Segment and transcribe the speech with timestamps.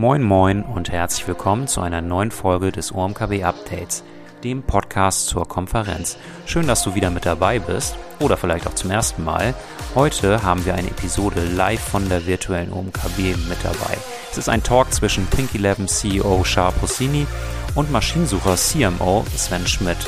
[0.00, 4.02] Moin Moin und herzlich willkommen zu einer neuen Folge des OMKB Updates,
[4.42, 6.16] dem Podcast zur Konferenz.
[6.46, 9.52] Schön, dass du wieder mit dabei bist oder vielleicht auch zum ersten Mal.
[9.94, 13.98] Heute haben wir eine Episode live von der virtuellen OMKB mit dabei.
[14.32, 17.26] Es ist ein Talk zwischen Pink 11 CEO Shah Rossini
[17.74, 19.98] und Maschinensucher CMO Sven Schmidt.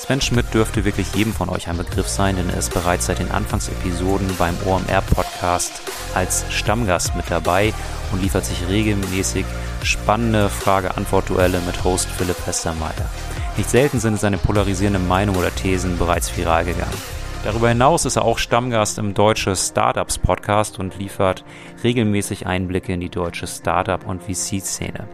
[0.00, 3.18] Sven Schmidt dürfte wirklich jedem von euch ein Begriff sein, denn er ist bereits seit
[3.18, 5.82] den Anfangsepisoden beim OMR Podcast
[6.14, 7.74] als Stammgast mit dabei
[8.10, 9.44] und liefert sich regelmäßig
[9.82, 13.10] spannende Frage-Antwort-Duelle mit Host Philipp Westermeier.
[13.58, 16.96] Nicht selten sind seine polarisierenden Meinungen oder Thesen bereits viral gegangen.
[17.44, 21.44] Darüber hinaus ist er auch Stammgast im Deutsche Startups Podcast und liefert
[21.84, 25.08] regelmäßig Einblicke in die deutsche Startup- und VC-Szene.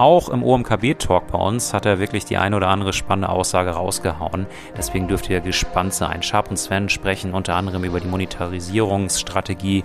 [0.00, 4.46] Auch im OMKB-Talk bei uns hat er wirklich die eine oder andere spannende Aussage rausgehauen.
[4.74, 6.22] Deswegen dürft ihr gespannt sein.
[6.22, 9.84] Sharp und Sven sprechen unter anderem über die Monetarisierungsstrategie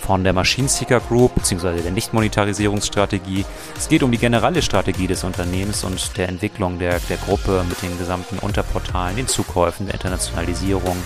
[0.00, 1.82] von der Machine Seeker Group bzw.
[1.82, 3.44] der Nicht-Monetarisierungsstrategie.
[3.76, 7.80] Es geht um die generelle Strategie des Unternehmens und der Entwicklung der, der Gruppe mit
[7.80, 10.96] den gesamten Unterportalen, den Zukäufen, der Internationalisierung.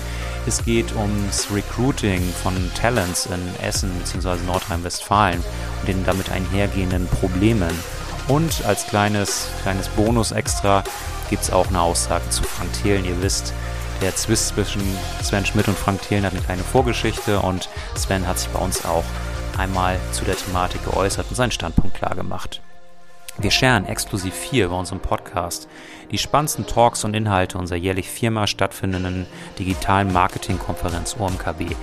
[0.47, 4.43] Es geht ums Recruiting von Talents in Essen bzw.
[4.47, 5.45] Nordrhein-Westfalen
[5.81, 7.75] und den damit einhergehenden Problemen.
[8.29, 10.85] Und als kleines, kleines Bonus extra
[11.31, 13.07] gibt es auch eine Aussage zu Frank Thelen.
[13.07, 13.55] Ihr wisst,
[14.03, 14.83] der Zwist zwischen
[15.23, 18.85] Sven Schmidt und Frank Thelen hat eine kleine Vorgeschichte und Sven hat sich bei uns
[18.85, 19.05] auch
[19.57, 22.61] einmal zu der Thematik geäußert und seinen Standpunkt klar gemacht.
[23.39, 25.69] Wir scheren exklusiv hier bei unserem Podcast
[26.11, 29.27] die spannendsten Talks und Inhalte unserer jährlich viermal stattfindenden
[29.59, 31.77] digitalen Marketingkonferenz OMKB.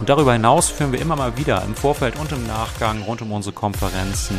[0.00, 3.32] Und darüber hinaus führen wir immer mal wieder im Vorfeld und im Nachgang rund um
[3.32, 4.34] unsere Konferenzen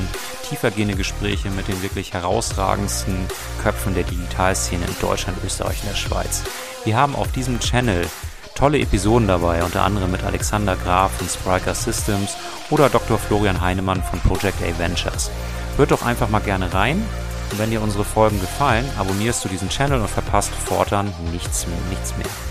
[0.49, 3.27] tiefergehende Gespräche mit den wirklich herausragendsten
[3.61, 6.41] Köpfen der Digitalszene in Deutschland, Österreich und der Schweiz.
[6.83, 8.07] Wir haben auf diesem Channel
[8.55, 12.35] tolle Episoden dabei, unter anderem mit Alexander Graf von Spriker Systems
[12.71, 13.19] oder Dr.
[13.19, 15.29] Florian Heinemann von Project A Ventures.
[15.77, 17.05] Hört doch einfach mal gerne rein.
[17.51, 22.17] Und wenn dir unsere Folgen gefallen, abonnierst du diesen Channel und verpasst fortan nichts, nichts
[22.17, 22.50] mehr.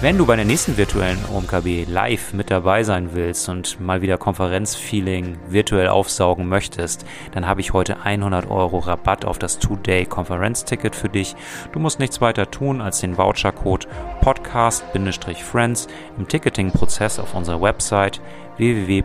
[0.00, 4.16] Wenn du bei der nächsten virtuellen OMKB live mit dabei sein willst und mal wieder
[4.16, 11.08] Konferenzfeeling virtuell aufsaugen möchtest, dann habe ich heute 100 Euro Rabatt auf das Two-Day-Konferenzticket für
[11.08, 11.34] dich.
[11.72, 13.88] Du musst nichts weiter tun, als den Vouchercode
[14.20, 18.20] podcast-friends im Ticketing-Prozess auf unserer Website
[18.56, 19.02] www.umkb.de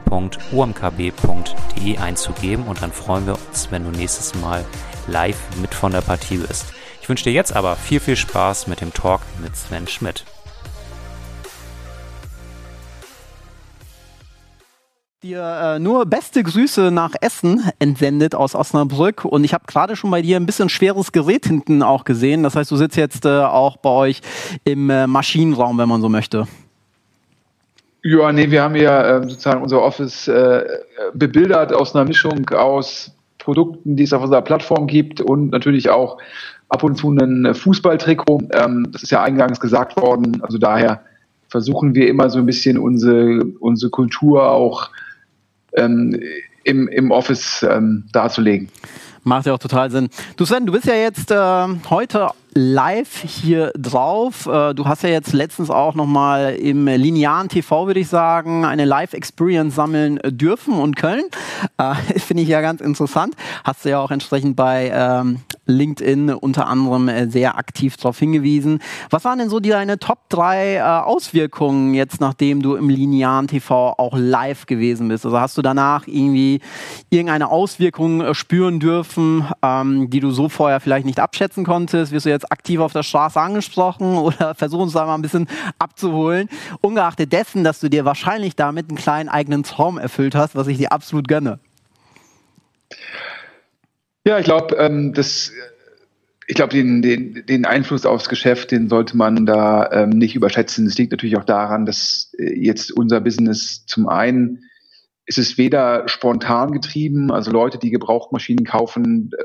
[1.98, 4.64] einzugeben und dann freuen wir uns, wenn du nächstes Mal
[5.08, 6.72] live mit von der Partie bist.
[7.02, 10.24] Ich wünsche dir jetzt aber viel, viel Spaß mit dem Talk mit Sven Schmidt.
[15.24, 20.12] Dir äh, nur beste Grüße nach Essen entsendet aus Osnabrück und ich habe gerade schon
[20.12, 22.44] bei dir ein bisschen schweres Gerät hinten auch gesehen.
[22.44, 24.22] Das heißt, du sitzt jetzt äh, auch bei euch
[24.66, 26.46] im äh, Maschinenraum, wenn man so möchte.
[28.04, 30.66] Ja, nee, wir haben ja äh, sozusagen unser Office äh,
[31.14, 36.18] bebildert aus einer Mischung aus Produkten, die es auf unserer Plattform gibt und natürlich auch
[36.68, 38.50] ab und zu ein Fußballtrikot.
[38.52, 40.42] Ähm, das ist ja eingangs gesagt worden.
[40.44, 41.02] Also daher
[41.48, 44.90] versuchen wir immer so ein bisschen unsere, unsere Kultur auch
[45.76, 46.20] ähm,
[46.64, 48.70] im, im Office ähm, darzulegen.
[49.24, 50.10] Macht ja auch total Sinn.
[50.36, 54.46] Du Sven, du bist ja jetzt äh, heute live hier drauf.
[54.46, 58.86] Äh, du hast ja jetzt letztens auch nochmal im linearen TV, würde ich sagen, eine
[58.86, 61.26] Live-Experience sammeln dürfen und können.
[61.78, 63.36] Äh, Finde ich ja ganz interessant.
[63.64, 68.80] Hast du ja auch entsprechend bei ähm, LinkedIn unter anderem äh, sehr aktiv darauf hingewiesen.
[69.10, 73.94] Was waren denn so deine Top 3 äh, Auswirkungen jetzt, nachdem du im linearen TV
[73.98, 75.26] auch live gewesen bist?
[75.26, 76.60] Also hast du danach irgendwie
[77.10, 82.12] irgendeine Auswirkung äh, spüren dürfen, ähm, die du so vorher vielleicht nicht abschätzen konntest?
[82.12, 85.48] Wirst du jetzt aktiv auf der Straße angesprochen oder versuch uns da mal ein bisschen
[85.80, 86.50] abzuholen?
[86.82, 90.78] Ungeachtet dessen, dass du dir wahrscheinlich damit einen kleinen eigenen Traum erfüllt hast, was ich
[90.78, 91.60] dir absolut gönne.
[94.26, 95.52] Ja, ich glaube, ähm, das,
[96.48, 100.88] ich glaube, den, den, den Einfluss aufs Geschäft, den sollte man da ähm, nicht überschätzen.
[100.88, 104.64] Es liegt natürlich auch daran, dass äh, jetzt unser Business zum einen
[105.26, 109.44] ist es weder spontan getrieben, also Leute, die Gebrauchmaschinen kaufen, äh,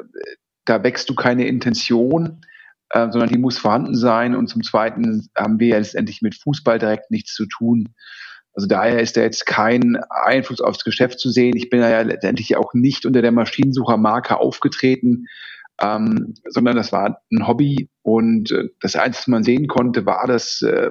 [0.65, 2.41] da wächst du keine Intention,
[2.91, 4.35] äh, sondern die muss vorhanden sein.
[4.35, 7.89] Und zum Zweiten haben wir ja letztendlich mit Fußball direkt nichts zu tun.
[8.55, 11.57] Also daher ist da jetzt kein Einfluss aufs Geschäft zu sehen.
[11.57, 15.27] Ich bin ja letztendlich auch nicht unter der Maschinensuchermarke aufgetreten,
[15.81, 17.89] ähm, sondern das war ein Hobby.
[18.03, 20.91] Und äh, das Einzige, was man sehen konnte, war, dass äh,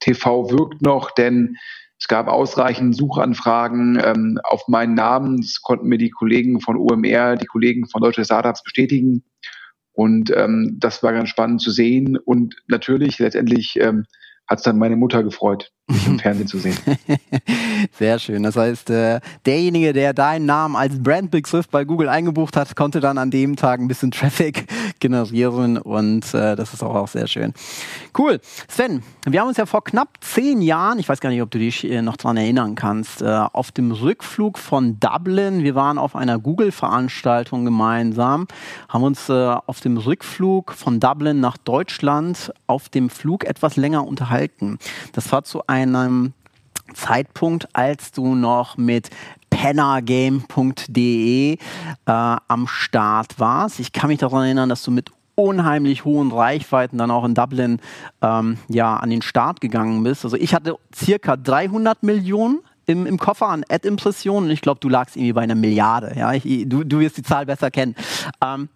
[0.00, 1.56] TV wirkt noch, denn
[2.02, 5.40] es gab ausreichend Suchanfragen ähm, auf meinen Namen.
[5.40, 9.22] Das konnten mir die Kollegen von OMR, die Kollegen von Deutsche Startups bestätigen.
[9.92, 12.16] Und ähm, das war ganz spannend zu sehen.
[12.16, 14.04] Und natürlich letztendlich ähm,
[14.46, 16.76] hat es dann meine Mutter gefreut, mich im Fernsehen zu sehen.
[17.98, 18.42] Sehr schön.
[18.42, 23.18] Das heißt, äh, derjenige, der deinen Namen als Brandbegriff bei Google eingebucht hat, konnte dann
[23.18, 24.66] an dem Tag ein bisschen Traffic
[25.00, 27.52] generieren und äh, das ist auch, auch sehr schön.
[28.16, 28.40] Cool.
[28.68, 31.58] Sven, wir haben uns ja vor knapp zehn Jahren, ich weiß gar nicht, ob du
[31.58, 36.38] dich äh, noch daran erinnern kannst, auf dem Rückflug von Dublin, wir waren auf einer
[36.38, 38.46] Google-Veranstaltung gemeinsam,
[38.88, 44.78] haben uns auf dem Rückflug von Dublin nach Deutschland auf dem Flug etwas länger unterhalten.
[45.12, 46.32] Das war zu einem
[46.94, 49.10] Zeitpunkt, als du noch mit
[49.50, 51.56] pennergame.de äh,
[52.06, 53.80] am Start warst.
[53.80, 57.80] Ich kann mich daran erinnern, dass du mit unheimlich hohen Reichweiten dann auch in Dublin
[58.20, 60.24] ähm, ja, an den Start gegangen bist.
[60.24, 64.88] Also ich hatte circa 300 Millionen im, im Koffer an Ad-Impressionen und ich glaube, du
[64.88, 66.12] lagst irgendwie bei einer Milliarde.
[66.16, 66.32] Ja?
[66.32, 67.94] Ich, du, du wirst die Zahl besser kennen.
[68.44, 68.68] Ähm,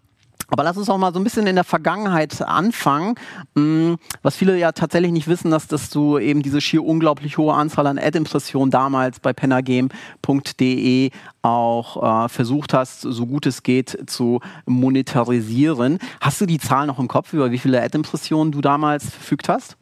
[0.48, 3.14] aber lass uns auch mal so ein bisschen in der Vergangenheit anfangen.
[3.54, 7.54] Mm, was viele ja tatsächlich nicht wissen, dass, dass du eben diese schier unglaublich hohe
[7.54, 11.10] Anzahl an Ad-Impressionen damals bei pennergame.de
[11.42, 15.98] auch äh, versucht hast, so gut es geht, zu monetarisieren.
[16.20, 19.76] Hast du die Zahl noch im Kopf, über wie viele Ad-Impressionen du damals verfügt hast?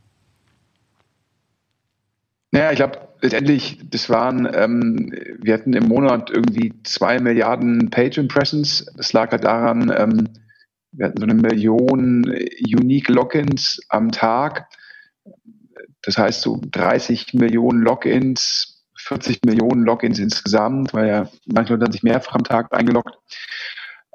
[2.54, 8.18] Naja, ich glaube, letztendlich, das waren, ähm, wir hatten im Monat irgendwie zwei Milliarden Page
[8.18, 8.86] Impressions.
[8.96, 10.28] Das lag halt daran, ähm,
[10.96, 12.24] wir hatten so eine Million
[12.66, 14.68] Unique Logins am Tag.
[16.02, 21.92] Das heißt so 30 Millionen Logins, 40 Millionen Logins insgesamt, weil ja manche Leute haben
[21.92, 23.16] sich mehrfach am Tag eingeloggt.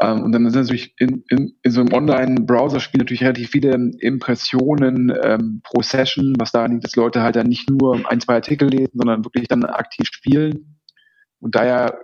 [0.01, 5.13] Ähm, und dann sind natürlich in, in, in so einem Online-Browser-Spiel natürlich relativ viele Impressionen
[5.21, 8.69] ähm, pro Session, was daran liegt, dass Leute halt dann nicht nur ein, zwei Artikel
[8.69, 10.79] lesen, sondern wirklich dann aktiv spielen.
[11.39, 11.99] Und daher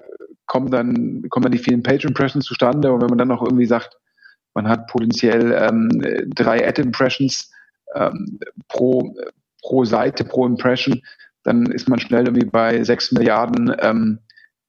[0.46, 2.92] kommen dann, kommen dann die vielen Page-Impressions zustande.
[2.92, 3.98] Und wenn man dann noch irgendwie sagt,
[4.56, 5.90] man hat potenziell ähm,
[6.34, 7.52] drei Ad-Impressions
[7.94, 9.16] ähm, pro,
[9.62, 11.02] pro Seite, pro Impression,
[11.44, 14.20] dann ist man schnell irgendwie bei sechs Milliarden ähm,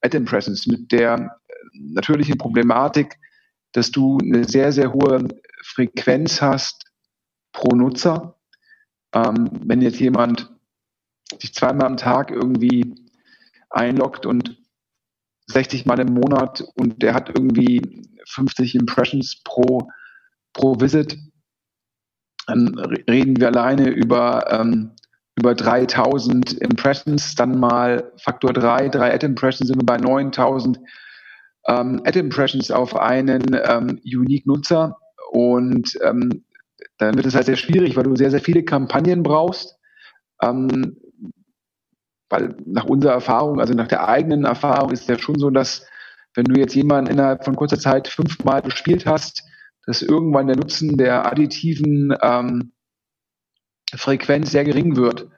[0.03, 1.39] Ad-Impressions mit der
[1.73, 3.19] natürlichen Problematik,
[3.73, 5.29] dass du eine sehr, sehr hohe
[5.63, 6.85] Frequenz hast
[7.53, 8.37] pro Nutzer.
[9.15, 10.53] Ähm, wenn jetzt jemand
[11.41, 12.95] sich zweimal am Tag irgendwie
[13.71, 14.63] einloggt und
[15.49, 17.81] 60 Mal im Monat und der hat irgendwie
[18.27, 19.89] 50 Impressions pro,
[20.53, 21.19] pro Visit,
[22.47, 22.79] dann
[23.09, 24.93] reden wir alleine über, ähm,
[25.37, 30.79] über 3000 Impressions, dann mal Faktor 3, 3 Ad-Impressions sind wir bei 9000
[31.69, 34.97] ähm, Ad-Impressions auf einen ähm, Unique-Nutzer
[35.31, 36.45] und ähm,
[36.99, 39.77] dann wird es halt sehr schwierig, weil du sehr, sehr viele Kampagnen brauchst.
[40.41, 40.97] Ähm,
[42.29, 45.87] weil nach unserer Erfahrung, also nach der eigenen Erfahrung ist es ja schon so, dass
[46.37, 49.43] wenn du jetzt jemanden innerhalb von kurzer Zeit fünfmal bespielt hast,
[49.87, 52.73] dass irgendwann der Nutzen der additiven ähm,
[53.95, 55.29] Frequenz sehr gering wird.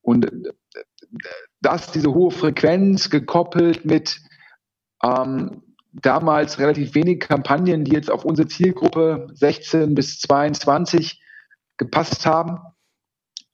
[0.00, 0.30] Und
[1.60, 4.20] dass diese hohe Frequenz gekoppelt mit
[5.02, 5.62] ähm,
[5.92, 11.22] damals relativ wenig Kampagnen, die jetzt auf unsere Zielgruppe 16 bis 22
[11.78, 12.58] gepasst haben,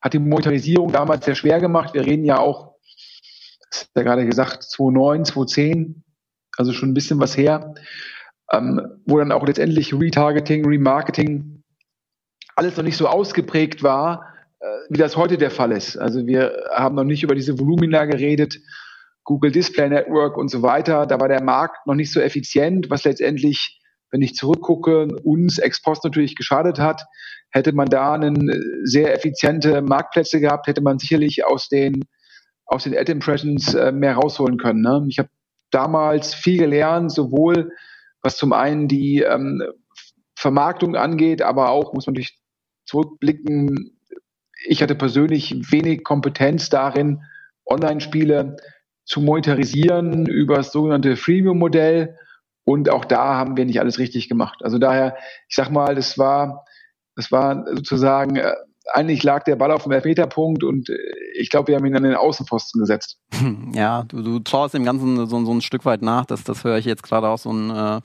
[0.01, 1.95] hat die Monetarisierung damals sehr schwer gemacht.
[1.95, 2.75] Wir reden ja auch,
[3.71, 6.04] das ist ja gerade gesagt, 2009, 2010,
[6.57, 7.75] also schon ein bisschen was her,
[8.53, 11.63] ähm, wo dann auch letztendlich Retargeting, Remarketing
[12.57, 15.97] alles noch nicht so ausgeprägt war, äh, wie das heute der Fall ist.
[15.97, 18.59] Also wir haben noch nicht über diese Volumina geredet,
[19.25, 21.07] Google Display Network und so weiter.
[21.07, 23.81] Da war der Markt noch nicht so effizient, was letztendlich,
[24.11, 27.03] wenn ich zurückgucke, uns ex post natürlich geschadet hat.
[27.51, 32.05] Hätte man da einen äh, sehr effiziente Marktplätze gehabt, hätte man sicherlich aus den
[32.67, 34.81] aus den Ad Impressions äh, mehr rausholen können.
[34.81, 35.05] Ne?
[35.09, 35.29] Ich habe
[35.75, 37.73] damals viel gelernt, sowohl
[38.23, 39.63] was zum einen die ähm,
[40.37, 42.39] Vermarktung angeht, aber auch, muss man natürlich
[42.87, 43.99] zurückblicken,
[44.67, 47.23] ich hatte persönlich wenig Kompetenz darin,
[47.67, 48.57] Online-Spiele
[49.05, 52.17] zu monetarisieren über das sogenannte Freemium-Modell.
[52.65, 54.61] Und auch da haben wir nicht alles richtig gemacht.
[54.63, 55.17] Also daher,
[55.49, 56.65] ich sag mal, das war,
[57.15, 58.55] das war sozusagen äh,
[58.93, 60.97] eigentlich lag der Ball auf dem Elfmeterpunkt und äh,
[61.37, 63.19] ich glaube, wir haben ihn an den Außenpfosten gesetzt.
[63.73, 66.79] Ja, du, du traust dem Ganzen so, so ein Stück weit nach, das, das höre
[66.79, 68.01] ich jetzt gerade auch so ein äh,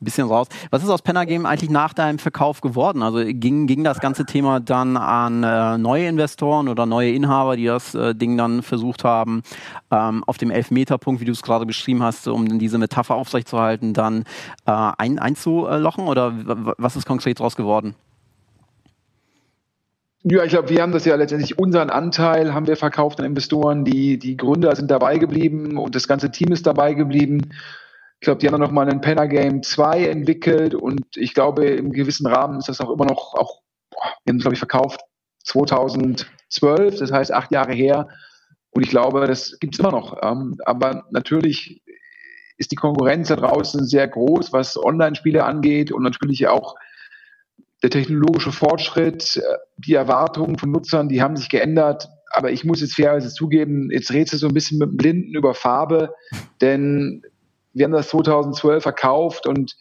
[0.00, 0.48] bisschen raus.
[0.70, 3.02] Was ist aus Pennergame eigentlich nach deinem Verkauf geworden?
[3.02, 7.66] Also ging, ging das ganze Thema dann an äh, neue Investoren oder neue Inhaber, die
[7.66, 9.42] das äh, Ding dann versucht haben,
[9.90, 14.24] ähm, auf dem Elfmeterpunkt, wie du es gerade beschrieben hast, um diese Metapher aufrechtzuerhalten, dann
[14.66, 16.32] äh, ein, einzulochen oder
[16.78, 17.94] was ist konkret daraus geworden?
[20.22, 23.84] Ja, ich glaube, wir haben das ja letztendlich unseren Anteil haben wir verkauft an Investoren.
[23.86, 27.40] Die, die Gründer sind dabei geblieben und das ganze Team ist dabei geblieben.
[28.20, 31.64] Ich glaube, die haben dann noch mal einen Penner Game 2 entwickelt und ich glaube,
[31.68, 34.58] im gewissen Rahmen ist das auch immer noch, auch, boah, wir haben es, glaube ich,
[34.58, 35.00] verkauft
[35.44, 38.08] 2012, das heißt acht Jahre her.
[38.72, 40.18] Und ich glaube, das gibt es immer noch.
[40.22, 41.82] Ähm, aber natürlich
[42.58, 46.76] ist die Konkurrenz da draußen sehr groß, was Online-Spiele angeht und natürlich auch
[47.82, 52.08] der technologische Fortschritt, äh, die Erwartungen von Nutzern, die haben sich geändert.
[52.32, 55.34] Aber ich muss jetzt fairerweise zugeben, jetzt redest du so ein bisschen mit dem Blinden
[55.34, 56.14] über Farbe,
[56.60, 57.22] denn
[57.72, 59.76] wir haben das 2012 verkauft und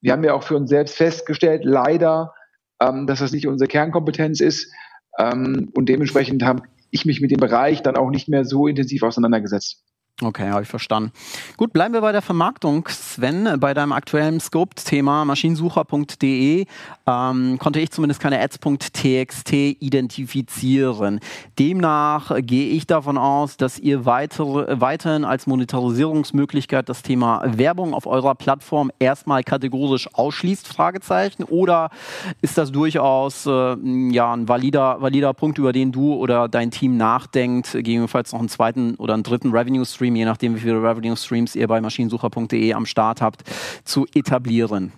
[0.00, 2.34] wir haben ja auch für uns selbst festgestellt, leider,
[2.80, 4.72] ähm, dass das nicht unsere Kernkompetenz ist.
[5.18, 9.02] Ähm, und dementsprechend habe ich mich mit dem Bereich dann auch nicht mehr so intensiv
[9.02, 9.82] auseinandergesetzt.
[10.20, 11.12] Okay, habe ich verstanden.
[11.56, 12.88] Gut, bleiben wir bei der Vermarktung.
[12.88, 16.66] Sven, bei deinem aktuellen Scope-Thema maschinensucher.de
[17.06, 21.20] ähm, konnte ich zumindest keine ads.txt identifizieren.
[21.56, 28.08] Demnach gehe ich davon aus, dass ihr weitere, weiterhin als Monetarisierungsmöglichkeit das Thema Werbung auf
[28.08, 31.90] eurer Plattform erstmal kategorisch ausschließt, Fragezeichen, oder
[32.42, 33.76] ist das durchaus äh,
[34.10, 38.48] ja, ein valider, valider Punkt, über den du oder dein Team nachdenkt, gegebenenfalls noch einen
[38.48, 42.72] zweiten oder einen dritten Revenue-Stream Stream, je nachdem wie viele Revenue Streams ihr bei maschinensucher.de
[42.72, 43.42] am Start habt,
[43.84, 44.92] zu etablieren?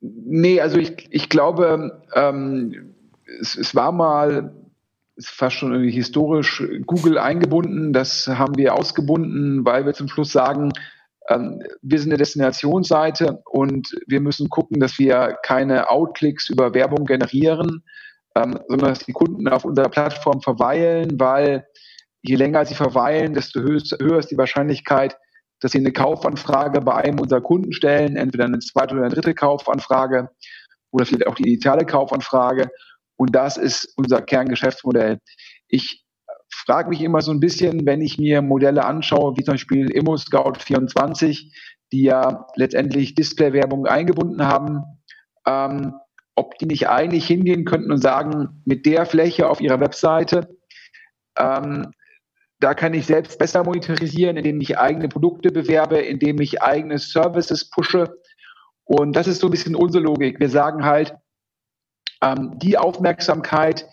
[0.00, 2.94] Nee, also ich, ich glaube, ähm,
[3.40, 4.52] es, es war mal
[5.16, 7.92] ist fast schon irgendwie historisch Google eingebunden.
[7.92, 10.70] Das haben wir ausgebunden, weil wir zum Schluss sagen,
[11.28, 17.04] ähm, wir sind eine Destinationsseite und wir müssen gucken, dass wir keine Outklicks über Werbung
[17.04, 17.82] generieren,
[18.36, 21.66] ähm, sondern dass die Kunden auf unserer Plattform verweilen, weil
[22.22, 25.16] je länger sie verweilen, desto höher ist die Wahrscheinlichkeit,
[25.60, 29.34] dass sie eine Kaufanfrage bei einem unserer Kunden stellen, entweder eine zweite oder eine dritte
[29.34, 30.30] Kaufanfrage
[30.90, 32.70] oder vielleicht auch die initiale Kaufanfrage.
[33.16, 35.18] Und das ist unser Kerngeschäftsmodell.
[35.68, 36.04] Ich
[36.50, 41.52] frage mich immer so ein bisschen, wenn ich mir Modelle anschaue, wie zum Beispiel ImmoScout24,
[41.92, 44.82] die ja letztendlich Displaywerbung eingebunden haben,
[45.46, 45.94] ähm,
[46.36, 50.56] ob die nicht eigentlich hingehen könnten und sagen, mit der Fläche auf ihrer Webseite
[51.36, 51.92] ähm,
[52.60, 57.70] da kann ich selbst besser monetarisieren, indem ich eigene Produkte bewerbe, indem ich eigene Services
[57.70, 58.18] pushe.
[58.84, 60.40] Und das ist so ein bisschen unsere Logik.
[60.40, 61.14] Wir sagen halt,
[62.22, 63.86] ähm, die Aufmerksamkeit,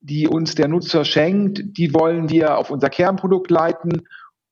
[0.00, 4.02] die uns der Nutzer schenkt, die wollen wir auf unser Kernprodukt leiten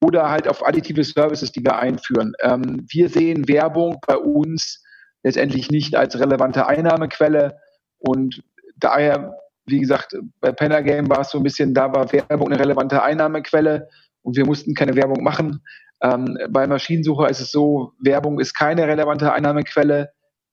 [0.01, 2.35] oder halt auf additive Services, die wir einführen.
[2.41, 4.85] Ähm, wir sehen Werbung bei uns
[5.23, 7.59] letztendlich nicht als relevante Einnahmequelle
[7.99, 8.45] und
[8.77, 12.59] daher wie gesagt, bei Penner Game war es so ein bisschen, da war Werbung eine
[12.59, 13.89] relevante Einnahmequelle
[14.23, 15.63] und wir mussten keine Werbung machen.
[16.03, 20.11] Ähm, bei Maschinensucher ist es so, Werbung ist keine relevante Einnahmequelle,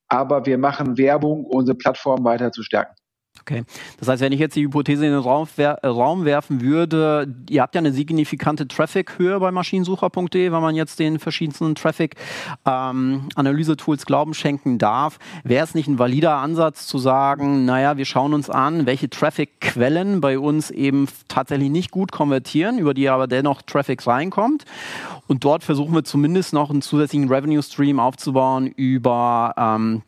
[0.07, 2.95] aber wir machen Werbung, unsere Plattform weiter zu stärken.
[3.41, 3.63] Okay.
[3.99, 7.27] Das heißt, wenn ich jetzt die Hypothese in den Raum, wer äh, Raum werfen würde,
[7.49, 14.05] ihr habt ja eine signifikante Traffic-Höhe bei maschinensucher.de, wenn man jetzt den verschiedensten Traffic-Analyse-Tools ähm,
[14.05, 15.19] Glauben schenken darf.
[15.43, 20.21] Wäre es nicht ein valider Ansatz zu sagen, naja, wir schauen uns an, welche Traffic-Quellen
[20.21, 24.63] bei uns eben tatsächlich nicht gut konvertieren, über die aber dennoch Traffic reinkommt.
[25.27, 30.03] Und dort versuchen wir zumindest noch einen zusätzlichen Revenue-Stream aufzubauen über ähm,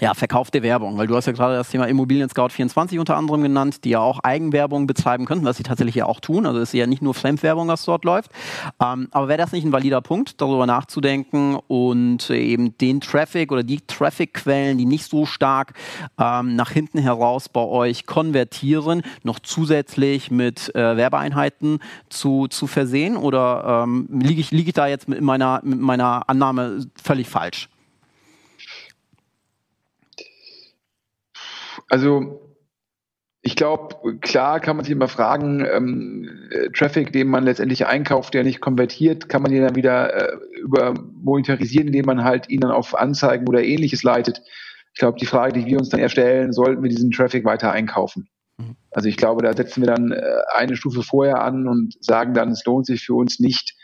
[0.00, 3.42] ja, verkaufte Werbung, weil du hast ja gerade das Thema Immobilien Scout 24 unter anderem
[3.42, 6.46] genannt, die ja auch Eigenwerbung betreiben könnten, was sie tatsächlich ja auch tun.
[6.46, 8.30] Also ist ja nicht nur Fremdwerbung, was dort läuft.
[8.82, 13.62] Ähm, aber wäre das nicht ein valider Punkt, darüber nachzudenken und eben den Traffic oder
[13.62, 15.74] die Traffic-Quellen, die nicht so stark
[16.18, 23.16] ähm, nach hinten heraus bei euch konvertieren, noch zusätzlich mit äh, Werbeeinheiten zu, zu versehen?
[23.16, 27.68] Oder ähm, liege ich, lieg ich da jetzt mit meiner, mit meiner Annahme völlig falsch?
[31.88, 32.48] Also
[33.40, 36.28] ich glaube, klar kann man sich immer fragen, ähm,
[36.74, 40.94] Traffic, den man letztendlich einkauft, der nicht konvertiert, kann man den dann wieder äh, über
[40.94, 44.42] monetarisieren, indem man halt ihn dann auf Anzeigen oder ähnliches leitet.
[44.92, 48.28] Ich glaube, die Frage, die wir uns dann erstellen, sollten wir diesen Traffic weiter einkaufen?
[48.58, 48.76] Mhm.
[48.90, 50.22] Also ich glaube, da setzen wir dann äh,
[50.56, 53.76] eine Stufe vorher an und sagen dann, es lohnt sich für uns nicht,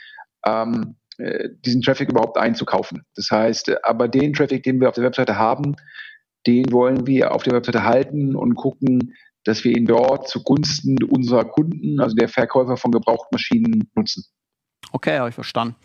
[0.45, 3.05] ähm, äh, diesen Traffic überhaupt einzukaufen.
[3.15, 5.77] Das heißt, äh, aber den Traffic, den wir auf der Webseite haben,
[6.47, 11.45] den wollen wir auf der Webseite halten und gucken, dass wir ihn dort zugunsten unserer
[11.45, 14.25] Kunden, also der Verkäufer von Gebrauchtmaschinen, nutzen.
[14.93, 15.77] Okay, habe ich verstanden.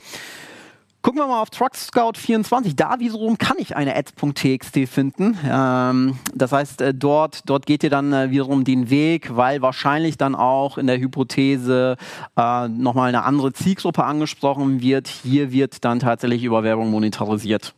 [1.01, 2.75] Gucken wir mal auf Truck Scout 24.
[2.75, 5.37] Da wiederum kann ich eine ads.txt finden.
[5.49, 10.17] Ähm, das heißt, äh, dort, dort geht ihr dann äh, wiederum den Weg, weil wahrscheinlich
[10.17, 11.95] dann auch in der Hypothese
[12.35, 15.07] äh, nochmal eine andere Zielgruppe angesprochen wird.
[15.07, 17.73] Hier wird dann tatsächlich über Werbung monetarisiert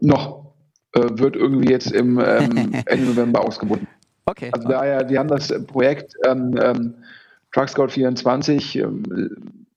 [0.00, 0.52] noch
[0.92, 3.88] äh, wird irgendwie jetzt im ähm, Ende November ausgebunden.
[4.24, 4.50] Okay.
[4.52, 6.94] Also daher, wir haben das Projekt ähm, ähm,
[7.52, 9.02] Truck Scout 24 ähm,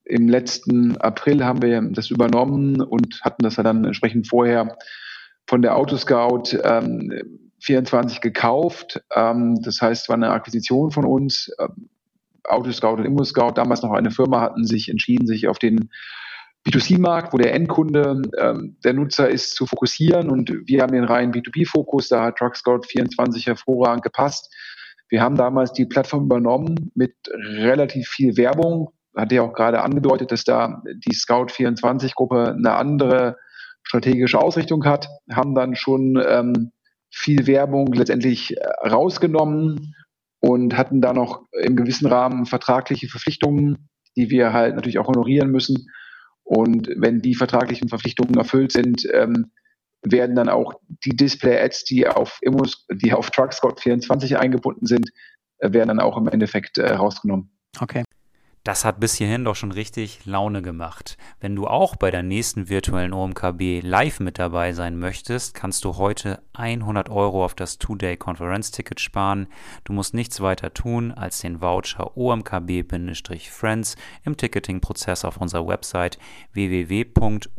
[0.10, 4.76] im letzten April haben wir das übernommen und hatten das ja dann entsprechend vorher
[5.46, 9.04] von der Autoscout ähm, 24 gekauft.
[9.16, 11.52] Ähm, das heißt, es war eine Akquisition von uns.
[11.60, 11.90] Ähm,
[12.44, 15.92] Autoscout und ImmoScout, damals noch eine Firma, hatten sich entschieden, sich auf den
[16.68, 20.30] B2C-Markt, wo der Endkunde ähm, der Nutzer ist, zu fokussieren.
[20.30, 22.10] Und wir haben den reinen B2B-Fokus.
[22.10, 24.54] Da hat TruckScout 24 hervorragend gepasst.
[25.10, 28.92] Wir haben damals die Plattform übernommen mit relativ viel Werbung.
[29.16, 33.38] Hatte ja auch gerade angedeutet, dass da die Scout 24 Gruppe eine andere
[33.84, 36.72] strategische Ausrichtung hat, haben dann schon ähm,
[37.10, 39.96] viel Werbung letztendlich äh, rausgenommen
[40.40, 45.50] und hatten da noch im gewissen Rahmen vertragliche Verpflichtungen, die wir halt natürlich auch honorieren
[45.50, 45.88] müssen.
[46.50, 49.52] Und wenn die vertraglichen Verpflichtungen erfüllt sind, ähm,
[50.02, 50.74] werden dann auch
[51.06, 52.40] die Display-Ads, die auf
[52.92, 55.12] die auf TruckScout 24 eingebunden sind,
[55.60, 57.52] äh, werden dann auch im Endeffekt äh, rausgenommen.
[57.80, 58.04] Okay.
[58.70, 61.18] Das hat bis hierhin doch schon richtig Laune gemacht.
[61.40, 65.98] Wenn du auch bei der nächsten virtuellen OMKB live mit dabei sein möchtest, kannst du
[65.98, 69.48] heute 100 Euro auf das Two-Day-Konferenzticket sparen.
[69.86, 76.20] Du musst nichts weiter tun, als den Voucher OMKB-Friends im Ticketing-Prozess auf unserer Website
[76.54, 77.54] www.omkb.de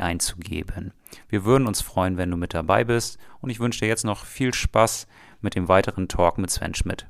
[0.00, 0.92] einzugeben.
[1.30, 4.26] Wir würden uns freuen, wenn du mit dabei bist und ich wünsche dir jetzt noch
[4.26, 5.06] viel Spaß
[5.40, 7.06] mit dem weiteren Talk mit Sven Schmidt.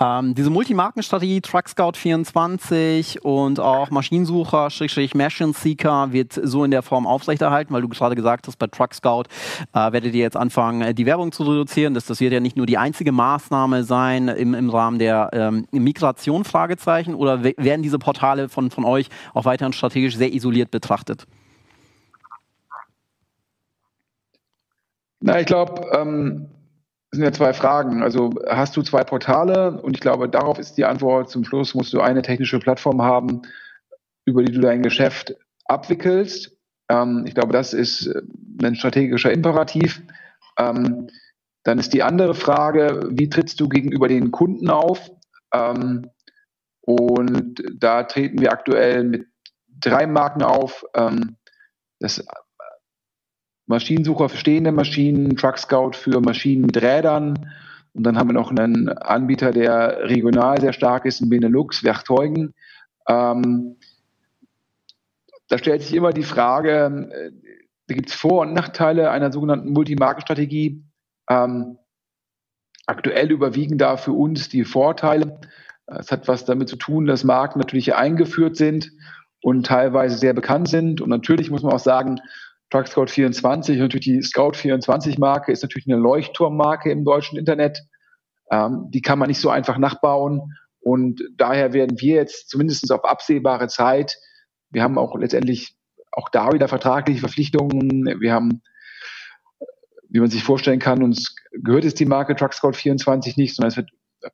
[0.00, 4.68] Ähm, diese Multimarkenstrategie Truck Scout 24 und auch Maschinensucher,
[5.14, 8.94] Machine Seeker wird so in der Form aufrechterhalten, weil du gerade gesagt hast, bei Truck
[8.94, 9.24] Scout
[9.72, 11.94] äh, werdet ihr jetzt anfangen, äh, die Werbung zu reduzieren.
[11.94, 15.66] Das, das wird ja nicht nur die einzige Maßnahme sein im, im Rahmen der ähm,
[15.70, 21.26] Migration, Fragezeichen, oder werden diese Portale von, von euch auch weiterhin strategisch sehr isoliert betrachtet?
[25.20, 26.48] Na, ich glaube, ähm,
[27.14, 28.02] sind ja zwei Fragen.
[28.02, 31.30] Also hast du zwei Portale und ich glaube, darauf ist die Antwort.
[31.30, 33.42] Zum Schluss musst du eine technische Plattform haben,
[34.24, 35.34] über die du dein Geschäft
[35.66, 36.56] abwickelst.
[36.88, 38.22] Ähm, ich glaube, das ist äh,
[38.62, 40.02] ein strategischer Imperativ.
[40.58, 41.08] Ähm,
[41.64, 45.10] dann ist die andere Frage, wie trittst du gegenüber den Kunden auf?
[45.52, 46.10] Ähm,
[46.82, 49.26] und da treten wir aktuell mit
[49.80, 50.84] drei Marken auf.
[50.94, 51.36] Ähm,
[52.00, 52.24] das
[53.66, 57.50] Maschinensucher für stehende Maschinen, Truck Scout für Maschinen mit Rädern.
[57.92, 62.54] Und dann haben wir noch einen Anbieter, der regional sehr stark ist, in Benelux, Werchteugen.
[63.08, 63.76] Ähm,
[65.48, 67.30] da stellt sich immer die Frage, äh,
[67.86, 70.82] da gibt es Vor- und Nachteile einer sogenannten Multimarkenstrategie.
[71.30, 71.78] Ähm,
[72.86, 75.40] aktuell überwiegen da für uns die Vorteile.
[75.86, 78.90] Es hat was damit zu tun, dass Marken natürlich eingeführt sind
[79.42, 81.00] und teilweise sehr bekannt sind.
[81.00, 82.20] Und natürlich muss man auch sagen,
[82.74, 87.38] Truck Scout 24 und natürlich die Scout 24 Marke ist natürlich eine Leuchtturmmarke im deutschen
[87.38, 87.78] Internet.
[88.50, 90.52] Ähm, die kann man nicht so einfach nachbauen.
[90.80, 94.16] Und daher werden wir jetzt zumindest auf absehbare Zeit,
[94.70, 95.76] wir haben auch letztendlich
[96.10, 98.20] auch da wieder vertragliche Verpflichtungen.
[98.20, 98.60] Wir haben,
[100.08, 103.68] wie man sich vorstellen kann, uns gehört es die Marke Truck Scout 24 nicht, sondern
[103.68, 103.90] es wird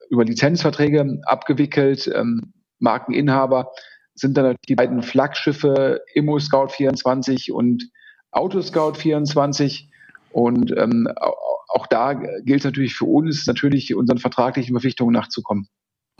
[0.08, 2.10] über Lizenzverträge abgewickelt.
[2.14, 3.70] Ähm, Markeninhaber
[4.14, 7.90] sind dann die beiden Flaggschiffe Immo Scout 24 und
[8.32, 9.88] Autoscout 24
[10.32, 11.08] und ähm,
[11.68, 15.68] auch da gilt es natürlich für uns, natürlich unseren vertraglichen Verpflichtungen nachzukommen.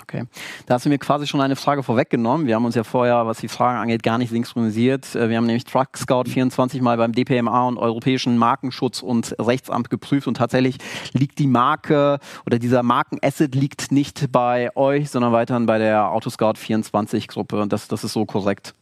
[0.03, 0.25] Okay.
[0.67, 2.47] Da hast du mir quasi schon eine Frage vorweggenommen.
[2.47, 5.15] Wir haben uns ja vorher, was die Fragen angeht, gar nicht synchronisiert.
[5.15, 9.91] Äh, wir haben nämlich Truck Scout 24 mal beim DPMA und Europäischen Markenschutz und Rechtsamt
[9.91, 10.79] geprüft und tatsächlich
[11.13, 16.55] liegt die Marke oder dieser Markenasset liegt nicht bei euch, sondern weiterhin bei der Autoscout
[16.57, 17.61] 24 Gruppe.
[17.61, 18.75] Und das, das ist so korrekt.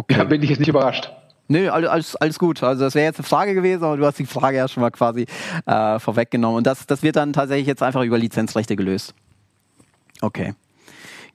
[0.00, 0.14] Okay.
[0.16, 1.12] Da bin ich jetzt nicht überrascht.
[1.48, 2.62] Nö, alles, alles gut.
[2.62, 4.90] Also das wäre jetzt eine Frage gewesen, aber du hast die Frage ja schon mal
[4.90, 5.26] quasi
[5.66, 6.58] äh, vorweggenommen.
[6.58, 9.14] Und das, das wird dann tatsächlich jetzt einfach über Lizenzrechte gelöst.
[10.22, 10.54] Okay.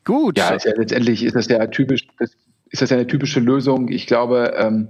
[0.03, 0.39] Gut.
[0.39, 3.89] Ja, ja letztendlich ist das ja typisch, ist das ja eine typische Lösung.
[3.89, 4.87] Ich glaube, ähm,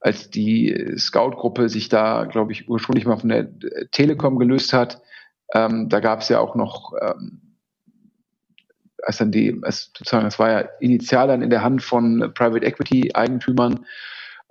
[0.00, 3.48] als die Scout-Gruppe sich da, glaube ich, ursprünglich mal von der
[3.90, 5.00] Telekom gelöst hat,
[5.54, 7.47] ähm, da gab es ja auch noch ähm,
[9.04, 12.64] als dann die, als sozusagen, das war ja initial dann in der Hand von Private
[12.64, 13.84] Equity Eigentümern.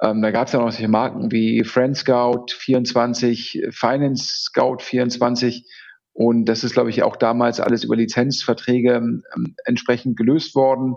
[0.01, 5.65] Ähm, da gab es ja noch solche Marken wie Friend Scout 24, Finance Scout 24.
[6.13, 9.23] Und das ist, glaube ich, auch damals alles über Lizenzverträge ähm,
[9.65, 10.95] entsprechend gelöst worden.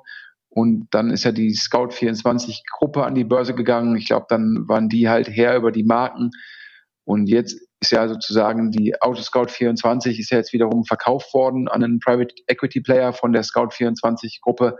[0.48, 3.96] Und dann ist ja die Scout 24 Gruppe an die Börse gegangen.
[3.96, 6.30] Ich glaube, dann waren die halt her über die Marken.
[7.04, 11.82] Und jetzt ist ja sozusagen die Autoscout 24 ist ja jetzt wiederum verkauft worden an
[11.82, 14.76] einen Private Equity Player von der Scout 24 Gruppe.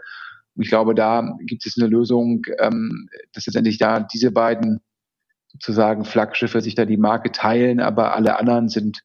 [0.54, 4.80] Und ich glaube, da gibt es eine Lösung, ähm, dass letztendlich da diese beiden
[5.48, 9.00] sozusagen Flaggschiffe sich da die Marke teilen, aber alle anderen sind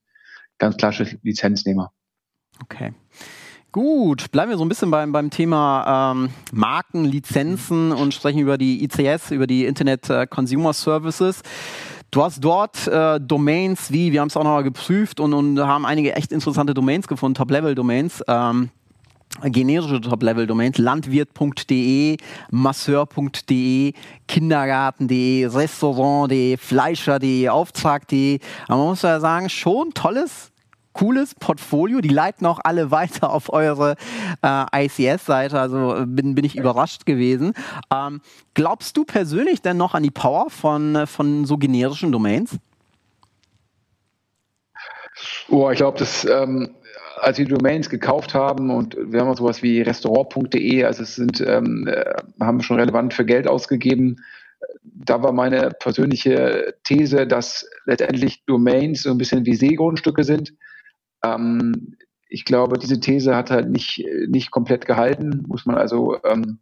[0.58, 1.91] ganz klassische Lizenznehmer.
[2.63, 2.93] Okay.
[3.71, 8.58] Gut, bleiben wir so ein bisschen beim, beim Thema ähm, Marken, Lizenzen und sprechen über
[8.58, 11.41] die ICS, über die Internet äh, Consumer Services.
[12.15, 15.86] Du hast dort äh, Domains wie, wir haben es auch nochmal geprüft und, und haben
[15.86, 18.23] einige echt interessante Domains gefunden, Top-Level-Domains.
[18.30, 18.69] Ähm,
[19.43, 22.15] generische Top-Level-Domains, landwirt.de,
[22.51, 23.93] masseur.de,
[24.30, 28.39] kindergarten.de, restaurant.de, fleischer.de, auftrag.de.
[28.69, 30.54] Aber man muss ja sagen, schon tolles
[30.95, 32.01] cooles Portfolio.
[32.01, 33.95] Die leiten auch alle weiter auf eure
[34.41, 35.60] äh, ICS-Seite.
[35.60, 37.53] Also äh, bin, bin ich überrascht gewesen.
[37.93, 38.21] Ähm,
[38.55, 42.58] glaubst du persönlich denn noch an die Power von, von so generischen Domains?
[45.49, 46.75] Oh, ich glaube, dass ähm,
[47.17, 51.41] als wir Domains gekauft haben und wir haben auch sowas wie restaurant.de, also es sind,
[51.41, 54.17] ähm, äh, haben schon relevant für Geld ausgegeben.
[54.84, 60.53] Da war meine persönliche These, dass letztendlich Domains so ein bisschen wie Seegrundstücke sind.
[61.25, 61.95] Ähm,
[62.27, 66.59] ich glaube, diese These hat halt nicht, nicht komplett gehalten, muss man also ähm,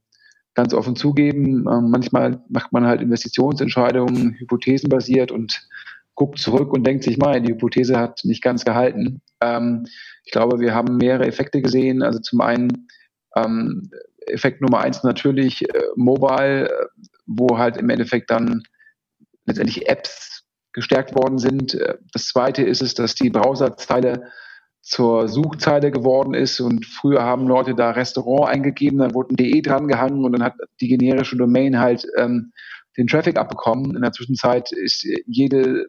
[0.54, 1.65] ganz offen zugeben.
[1.67, 5.67] Ähm, manchmal macht man halt Investitionsentscheidungen hypothesenbasiert und
[6.15, 9.21] guckt zurück und denkt sich mal, die Hypothese hat nicht ganz gehalten.
[9.41, 9.86] Ähm,
[10.26, 12.04] ich glaube, wir haben mehrere Effekte gesehen.
[12.04, 12.88] Also zum einen
[13.36, 13.89] ähm,
[14.28, 16.86] Effekt Nummer eins natürlich äh, Mobile, äh,
[17.26, 18.63] wo halt im Endeffekt dann
[19.45, 21.73] letztendlich Apps gestärkt worden sind.
[21.73, 24.32] Äh, das zweite ist es, dass die Browserzeile
[24.84, 29.62] zur Suchzeile geworden ist und früher haben Leute da Restaurant eingegeben, dann wurde ein DE
[29.62, 32.52] dran gehangen und dann hat die generische Domain halt ähm,
[32.98, 33.96] den Traffic abbekommen.
[33.96, 35.88] In der Zwischenzeit ist jede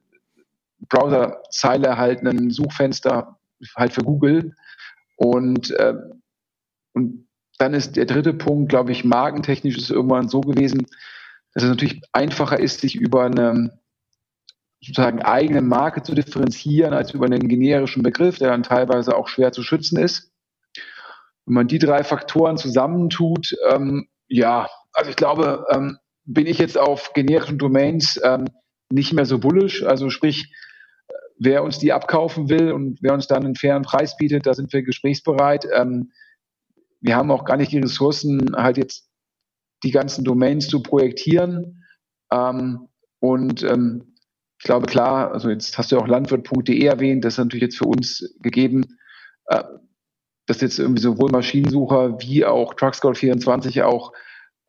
[0.88, 3.36] Browserzeile halt ein Suchfenster
[3.74, 4.54] halt für Google
[5.16, 5.94] und, äh,
[6.92, 7.26] und
[7.58, 10.86] dann ist der dritte Punkt, glaube ich, markentechnisch ist irgendwann so gewesen,
[11.52, 13.76] dass es natürlich einfacher ist, sich über eine
[14.86, 19.52] sozusagen eigene Marke zu differenzieren als über einen generischen Begriff, der dann teilweise auch schwer
[19.52, 20.32] zu schützen ist.
[21.46, 26.78] Wenn man die drei Faktoren zusammentut, ähm, ja, also ich glaube, ähm, bin ich jetzt
[26.78, 28.46] auf generischen Domains ähm,
[28.90, 29.82] nicht mehr so bullisch.
[29.84, 30.54] Also sprich,
[31.38, 34.72] wer uns die abkaufen will und wer uns dann einen fairen Preis bietet, da sind
[34.72, 35.66] wir gesprächsbereit.
[35.72, 36.12] Ähm,
[37.00, 39.10] wir haben auch gar nicht die Ressourcen, halt jetzt
[39.82, 41.84] die ganzen Domains zu projektieren.
[42.32, 42.88] Ähm,
[43.20, 44.13] und ähm,
[44.64, 47.84] ich glaube, klar, also jetzt hast du auch landwirt.de erwähnt, das ist natürlich jetzt für
[47.84, 48.96] uns gegeben,
[49.48, 49.62] äh,
[50.46, 54.14] dass jetzt irgendwie sowohl Maschinensucher wie auch Truckscout24 auch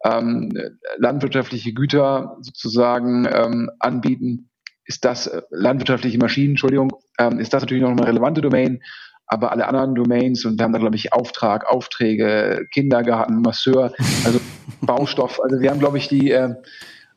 [0.03, 0.51] ähm,
[0.97, 4.49] landwirtschaftliche Güter sozusagen ähm, anbieten,
[4.83, 8.83] ist das äh, landwirtschaftliche Maschinen, Entschuldigung, ähm, ist das natürlich noch eine relevante Domain,
[9.27, 13.93] aber alle anderen Domains und wir haben da glaube ich Auftrag, Aufträge, Kindergarten, Masseur,
[14.25, 14.41] also
[14.81, 16.53] Baustoff, also wir haben glaube ich die äh,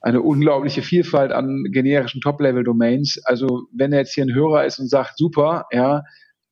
[0.01, 3.21] eine unglaubliche Vielfalt an generischen Top-Level-Domains.
[3.25, 6.05] Also wenn er jetzt hier ein Hörer ist und sagt, super, ja,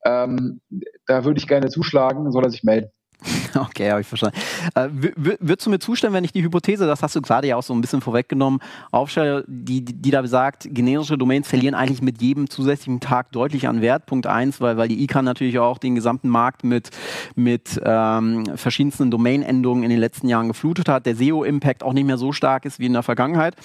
[0.04, 0.60] ähm,
[1.06, 2.90] da würde ich gerne zuschlagen, soll er sich melden.
[3.54, 4.38] Okay, habe ich verstanden.
[4.74, 7.62] Äh, würdest du mir zustimmen, wenn ich die Hypothese, das hast du gerade ja auch
[7.62, 12.50] so ein bisschen vorweggenommen, aufstelle, die, die da besagt, generische Domains verlieren eigentlich mit jedem
[12.50, 14.06] zusätzlichen Tag deutlich an Wert.
[14.06, 16.90] Punkt eins, weil, weil die ICANN natürlich auch den gesamten Markt mit,
[17.34, 21.06] mit ähm, verschiedensten Domain-Endungen in den letzten Jahren geflutet hat.
[21.06, 23.56] Der SEO-Impact auch nicht mehr so stark ist wie in der Vergangenheit.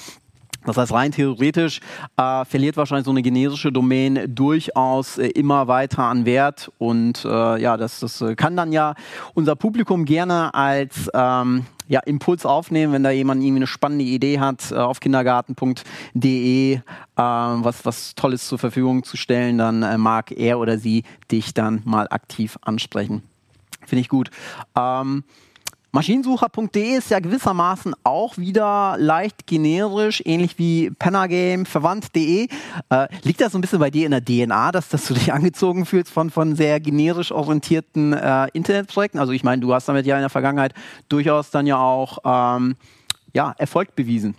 [0.66, 1.80] Das heißt, rein theoretisch
[2.18, 6.72] äh, verliert wahrscheinlich so eine generische Domain durchaus äh, immer weiter an Wert.
[6.78, 8.94] Und äh, ja, das, das äh, kann dann ja
[9.34, 14.40] unser Publikum gerne als ähm, ja, Impuls aufnehmen, wenn da jemand irgendwie eine spannende Idee
[14.40, 16.80] hat, äh, auf kindergarten.de äh,
[17.16, 22.08] was, was Tolles zur Verfügung zu stellen, dann mag er oder sie dich dann mal
[22.10, 23.24] aktiv ansprechen.
[23.86, 24.30] Finde ich gut.
[24.76, 25.24] Ähm,
[25.94, 32.48] Maschinensucher.de ist ja gewissermaßen auch wieder leicht generisch, ähnlich wie Pennergame, verwandt.de.
[32.90, 35.34] Äh, liegt das so ein bisschen bei dir in der DNA, dass, dass du dich
[35.34, 39.20] angezogen fühlst von, von sehr generisch orientierten äh, Internetprojekten?
[39.20, 40.74] Also ich meine, du hast damit ja in der Vergangenheit
[41.10, 42.78] durchaus dann ja auch ähm,
[43.34, 44.36] ja, Erfolg bewiesen.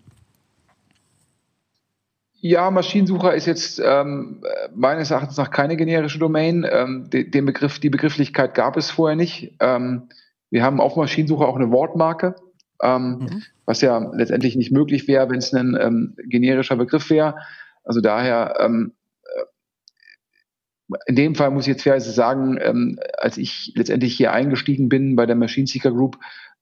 [2.40, 4.42] Ja, Maschinensucher ist jetzt ähm,
[4.74, 6.66] meines Erachtens nach keine generische Domain.
[6.68, 9.52] Ähm, de, den Begriff, die Begrifflichkeit gab es vorher nicht.
[9.60, 10.08] Ähm,
[10.52, 12.36] wir haben auf Maschinensuche auch eine Wortmarke,
[12.82, 13.42] ähm, mhm.
[13.64, 17.36] was ja letztendlich nicht möglich wäre, wenn es ein ähm, generischer Begriff wäre.
[17.84, 18.92] Also daher, ähm,
[19.24, 24.90] äh, in dem Fall muss ich jetzt fairerweise sagen, ähm, als ich letztendlich hier eingestiegen
[24.90, 26.18] bin bei der Machine Seeker Group,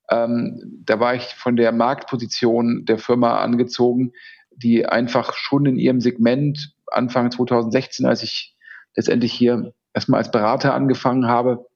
[0.08, 4.12] ähm, da war ich von der Marktposition der Firma angezogen,
[4.54, 8.56] die einfach schon in ihrem Segment Anfang 2016, als ich
[8.94, 11.66] letztendlich hier erstmal als Berater angefangen habe,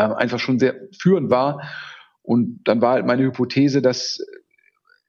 [0.00, 1.62] ähm, einfach schon sehr führend war.
[2.22, 4.20] Und dann war halt meine Hypothese, dass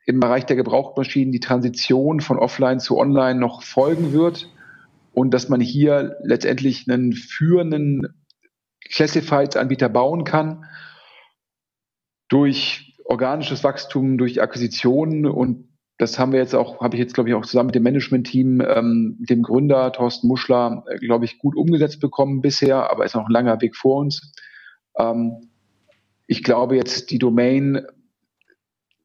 [0.06, 4.50] im Bereich der Gebrauchtmaschinen die Transition von offline zu online noch folgen wird
[5.14, 8.08] und dass man hier letztendlich einen führenden
[8.90, 10.66] Classifieds-Anbieter bauen kann,
[12.30, 17.30] durch organisches Wachstum, durch Akquisitionen und das haben wir jetzt auch, habe ich jetzt, glaube
[17.30, 21.56] ich, auch zusammen mit dem Management-Team, ähm, dem Gründer Thorsten Muschler, äh, glaube ich, gut
[21.56, 24.34] umgesetzt bekommen bisher, aber ist noch ein langer Weg vor uns.
[25.02, 25.50] Ähm,
[26.28, 27.86] ich glaube jetzt, die Domain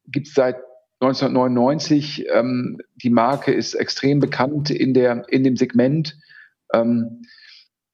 [0.07, 0.55] gibt es seit
[0.99, 2.25] 1999.
[2.31, 6.17] Ähm, die Marke ist extrem bekannt in, der, in dem Segment.
[6.73, 7.23] Ähm,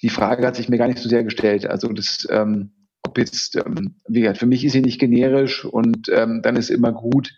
[0.01, 1.65] die Frage hat sich mir gar nicht so sehr gestellt.
[1.65, 6.09] Also das, ähm, ob jetzt, ähm, wie gesagt, für mich ist sie nicht generisch und
[6.09, 7.33] ähm, dann ist immer gut,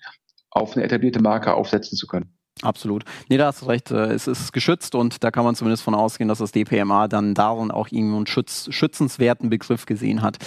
[0.49, 2.34] auf eine etablierte Marke aufsetzen zu können.
[2.61, 3.03] Absolut.
[3.27, 3.91] Nee, da hast du recht.
[3.91, 7.33] Äh, es ist geschützt und da kann man zumindest von ausgehen, dass das DPMA dann
[7.33, 10.37] darin auch irgendwie einen schütz, schützenswerten Begriff gesehen hat.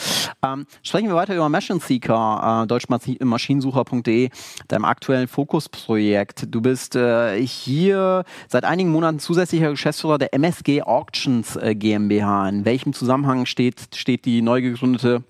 [0.42, 4.31] Ähm, sprechen wir weiter über Machine Seeker, äh, deutschmaschinensucher.de,
[4.68, 6.47] deinem aktuellen Fokusprojekt.
[6.49, 12.49] Du bist äh, hier seit einigen Monaten zusätzlicher Geschäftsführer der MSG Auctions äh, GmbH.
[12.49, 15.25] In welchem Zusammenhang steht, steht die neu gegründete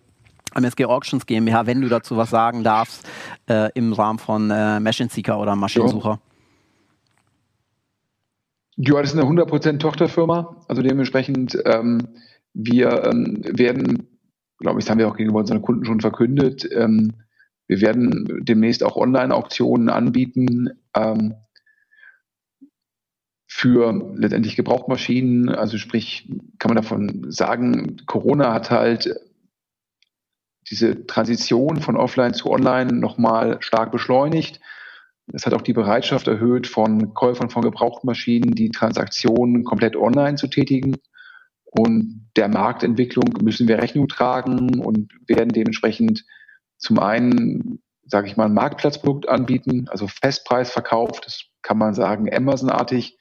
[0.55, 3.05] MSG Auctions GmbH, wenn du dazu was sagen darfst,
[3.49, 6.11] äh, im Rahmen von äh, Machine Seeker oder Maschinensucher?
[6.11, 6.28] Ja.
[8.81, 10.65] Ja, das ist eine 100% Tochterfirma.
[10.69, 12.09] Also dementsprechend, ähm,
[12.55, 14.07] wir ähm, werden,
[14.59, 17.13] glaube ich, das haben wir auch gegenüber unseren Kunden schon verkündet, ähm,
[17.67, 21.35] wir werden demnächst auch Online-Auktionen anbieten ähm,
[23.47, 25.51] für letztendlich Gebrauchmaschinen.
[25.51, 29.15] Also sprich, kann man davon sagen, Corona hat halt
[30.71, 34.61] diese Transition von Offline zu Online nochmal stark beschleunigt.
[35.33, 40.49] Es hat auch die Bereitschaft erhöht von Käufern von Gebrauchtmaschinen, die Transaktionen komplett online zu
[40.49, 40.97] tätigen.
[41.65, 46.25] Und der Marktentwicklung müssen wir Rechnung tragen und werden dementsprechend
[46.79, 53.19] zum einen, sage ich mal, ein Marktplatzprodukt anbieten, also Festpreisverkauf, das kann man sagen, Amazon-artig,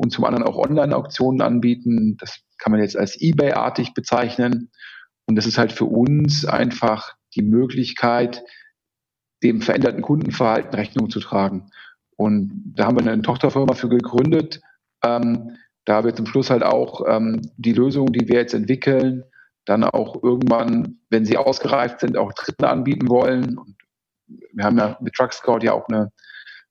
[0.00, 2.16] und zum anderen auch Online-Auktionen anbieten.
[2.18, 4.70] Das kann man jetzt als eBay-artig bezeichnen.
[5.26, 8.42] Und das ist halt für uns einfach die Möglichkeit,
[9.42, 11.70] dem veränderten Kundenverhalten Rechnung zu tragen.
[12.16, 14.60] Und da haben wir eine Tochterfirma für gegründet.
[15.02, 19.24] Ähm, da wir zum Schluss halt auch ähm, die Lösungen, die wir jetzt entwickeln,
[19.64, 23.56] dann auch irgendwann, wenn sie ausgereift sind, auch Dritten anbieten wollen.
[23.56, 23.76] Und
[24.52, 26.12] wir haben ja mit TruckScout ja auch eine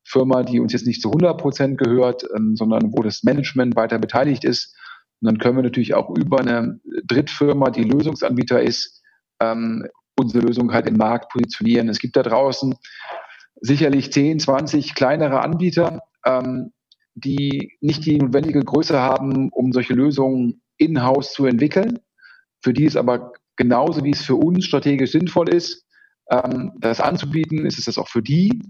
[0.03, 3.99] Firma, die uns jetzt nicht zu 100 Prozent gehört, ähm, sondern wo das Management weiter
[3.99, 4.75] beteiligt ist.
[5.21, 9.01] Und dann können wir natürlich auch über eine Drittfirma, die Lösungsanbieter ist,
[9.41, 9.87] ähm,
[10.19, 11.89] unsere Lösung halt im Markt positionieren.
[11.89, 12.75] Es gibt da draußen
[13.61, 16.71] sicherlich 10, 20 kleinere Anbieter, ähm,
[17.15, 21.99] die nicht die notwendige Größe haben, um solche Lösungen in-house zu entwickeln.
[22.61, 25.85] Für die es aber genauso wie es für uns strategisch sinnvoll ist,
[26.31, 28.61] ähm, das anzubieten, ist es das auch für die.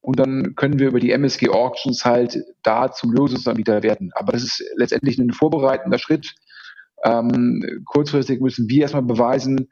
[0.00, 4.10] Und dann können wir über die MSG Auctions halt da zum Lösungsanbieter werden.
[4.14, 6.34] Aber das ist letztendlich ein vorbereitender Schritt.
[7.04, 9.70] Ähm, kurzfristig müssen wir erstmal beweisen,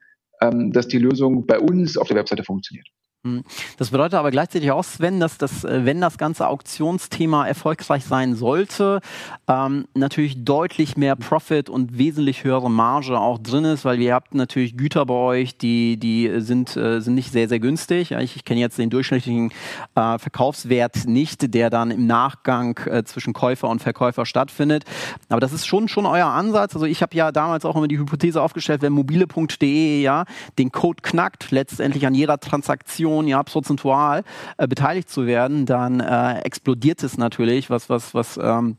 [0.50, 2.88] dass die Lösung bei uns auf der Webseite funktioniert.
[3.24, 3.44] Hm.
[3.76, 8.34] Das bedeutet aber gleichzeitig auch, Sven, dass das, äh, wenn das ganze Auktionsthema erfolgreich sein
[8.34, 9.00] sollte,
[9.46, 14.34] ähm, natürlich deutlich mehr Profit und wesentlich höhere Marge auch drin ist, weil ihr habt
[14.34, 18.10] natürlich Güter bei euch, die, die sind, äh, sind nicht sehr, sehr günstig.
[18.10, 19.52] Ich, ich kenne jetzt den durchschnittlichen
[19.94, 24.82] äh, Verkaufswert nicht, der dann im Nachgang äh, zwischen Käufer und Verkäufer stattfindet.
[25.28, 26.74] Aber das ist schon, schon euer Ansatz.
[26.74, 30.24] Also ich habe ja damals auch immer die Hypothese aufgestellt, wenn mobile.de ja
[30.58, 34.24] den Code knackt, letztendlich an jeder Transaktion Millionen ja prozentual
[34.56, 38.76] äh, beteiligt zu werden, dann äh, explodiert es natürlich, was, was, was ähm,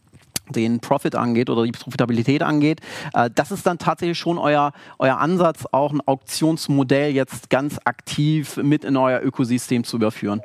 [0.50, 2.82] den Profit angeht oder die Profitabilität angeht.
[3.14, 8.58] Äh, das ist dann tatsächlich schon euer, euer Ansatz, auch ein Auktionsmodell jetzt ganz aktiv
[8.58, 10.42] mit in euer Ökosystem zu überführen.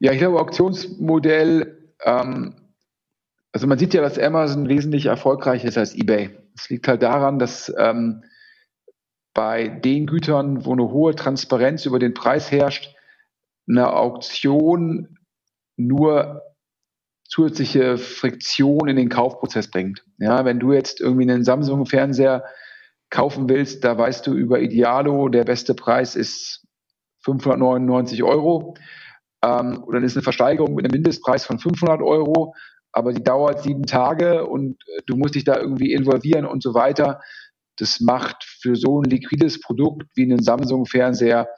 [0.00, 2.54] Ja, ich glaube, Auktionsmodell, ähm,
[3.52, 6.30] also man sieht ja, dass Amazon wesentlich erfolgreicher ist als eBay.
[6.56, 8.22] Es liegt halt daran, dass ähm,
[9.34, 12.94] bei den Gütern, wo eine hohe Transparenz über den Preis herrscht,
[13.68, 15.18] eine Auktion
[15.76, 16.42] nur
[17.28, 20.04] zusätzliche Friktion in den Kaufprozess bringt.
[20.18, 22.44] Ja, wenn du jetzt irgendwie einen Samsung-Fernseher
[23.08, 26.66] kaufen willst, da weißt du über Idealo, der beste Preis ist
[27.24, 28.74] 599 Euro.
[29.44, 32.54] Ähm, und dann ist eine Versteigerung mit einem Mindestpreis von 500 Euro,
[32.92, 37.20] aber die dauert sieben Tage und du musst dich da irgendwie involvieren und so weiter.
[37.76, 41.48] Das macht für so ein liquides Produkt wie einen Samsung-Fernseher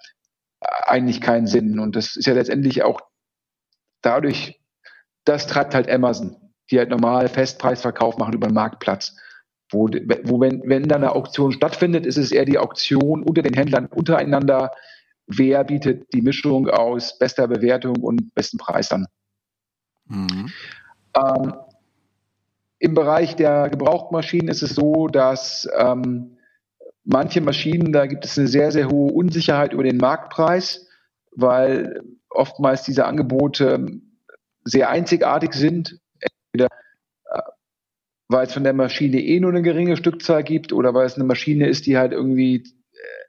[0.60, 1.78] eigentlich keinen Sinn.
[1.78, 3.00] Und das ist ja letztendlich auch
[4.02, 4.60] dadurch,
[5.24, 6.36] das treibt halt Amazon,
[6.70, 9.16] die halt normal Festpreisverkauf machen über den Marktplatz.
[9.70, 13.54] Wo, wo wenn, wenn da eine Auktion stattfindet, ist es eher die Auktion unter den
[13.54, 14.70] Händlern untereinander.
[15.26, 19.06] Wer bietet die Mischung aus bester Bewertung und besten Preis an?
[20.06, 20.52] Mhm.
[21.16, 21.54] Ähm,
[22.82, 26.36] Im Bereich der Gebrauchtmaschinen ist es so, dass ähm,
[27.04, 30.88] manche Maschinen, da gibt es eine sehr, sehr hohe Unsicherheit über den Marktpreis,
[31.30, 33.86] weil oftmals diese Angebote
[34.64, 36.00] sehr einzigartig sind.
[36.18, 36.74] Entweder
[37.26, 37.42] äh,
[38.26, 41.24] weil es von der Maschine eh nur eine geringe Stückzahl gibt oder weil es eine
[41.24, 42.64] Maschine ist, die halt irgendwie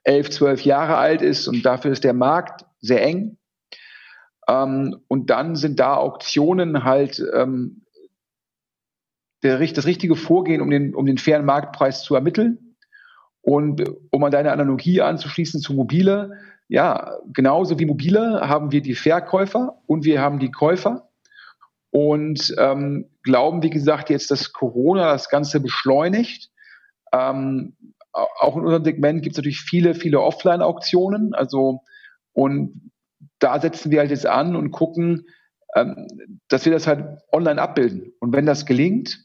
[0.04, 3.38] elf, zwölf Jahre alt ist und dafür ist der Markt sehr eng.
[4.48, 7.83] Ähm, und dann sind da Auktionen halt ähm,
[9.44, 12.76] der, das richtige Vorgehen, um den, um den fairen Marktpreis zu ermitteln.
[13.42, 16.38] Und um an deine Analogie anzuschließen zu Mobile,
[16.70, 21.10] ja, genauso wie Mobile haben wir die Verkäufer und wir haben die Käufer
[21.92, 26.50] und ähm, glauben, wie gesagt, jetzt, dass Corona das Ganze beschleunigt.
[27.12, 27.76] Ähm,
[28.14, 31.36] auch in unserem Segment gibt es natürlich viele, viele Offline-Auktionen.
[31.36, 31.82] Also
[32.32, 32.92] und
[33.40, 35.28] da setzen wir halt jetzt an und gucken,
[35.76, 36.08] ähm,
[36.50, 38.12] dass wir das halt online abbilden.
[38.20, 39.23] Und wenn das gelingt,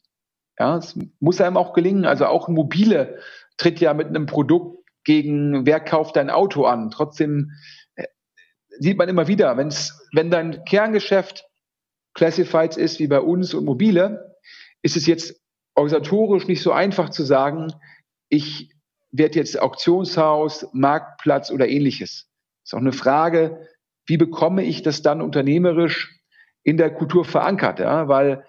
[0.58, 2.04] ja, es muss einem auch gelingen.
[2.04, 3.18] Also auch mobile
[3.56, 6.90] tritt ja mit einem Produkt gegen wer kauft dein Auto an.
[6.90, 7.52] Trotzdem
[7.94, 8.06] äh,
[8.78, 11.46] sieht man immer wieder, wenn's, wenn dein Kerngeschäft
[12.14, 14.36] Classifieds ist wie bei uns und mobile,
[14.82, 15.40] ist es jetzt
[15.74, 17.72] organisatorisch nicht so einfach zu sagen,
[18.28, 18.74] ich
[19.10, 22.28] werde jetzt Auktionshaus, Marktplatz oder ähnliches.
[22.64, 23.66] ist auch eine Frage,
[24.06, 26.20] wie bekomme ich das dann unternehmerisch
[26.64, 28.44] in der Kultur verankert, ja, weil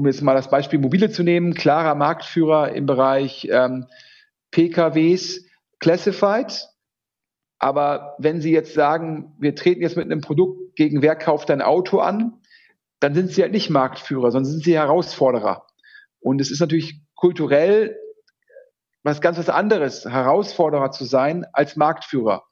[0.00, 3.86] um jetzt mal das Beispiel Mobile zu nehmen, klarer Marktführer im Bereich ähm,
[4.50, 5.44] PKWs,
[5.78, 6.68] Classified.
[7.58, 11.60] Aber wenn Sie jetzt sagen, wir treten jetzt mit einem Produkt gegen wer kauft dein
[11.60, 12.40] Auto an,
[13.00, 15.66] dann sind Sie halt nicht Marktführer, sondern sind Sie Herausforderer.
[16.18, 17.98] Und es ist natürlich kulturell
[19.02, 22.44] was ganz was anderes, Herausforderer zu sein als Marktführer.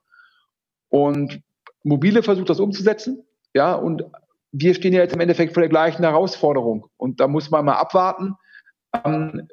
[0.90, 1.40] Und
[1.82, 4.04] Mobile versucht das umzusetzen, ja, und
[4.52, 6.87] wir stehen ja jetzt im Endeffekt vor der gleichen Herausforderung.
[6.96, 8.34] Und da muss man mal abwarten,
[9.04, 9.48] ähm,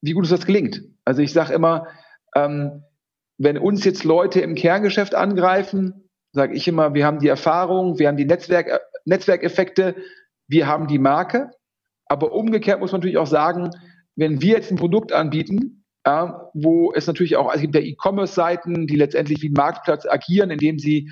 [0.00, 0.82] wie gut es das gelingt.
[1.04, 1.86] Also ich sage immer,
[2.34, 2.84] ähm,
[3.38, 8.08] wenn uns jetzt Leute im Kerngeschäft angreifen, sage ich immer, wir haben die Erfahrung, wir
[8.08, 9.96] haben die Netzwerk, äh, Netzwerkeffekte,
[10.48, 11.50] wir haben die Marke.
[12.06, 13.70] Aber umgekehrt muss man natürlich auch sagen,
[14.16, 18.86] wenn wir jetzt ein Produkt anbieten, ja, wo es natürlich auch, es gibt ja E-Commerce-Seiten,
[18.86, 21.10] die letztendlich wie ein Marktplatz agieren, indem sie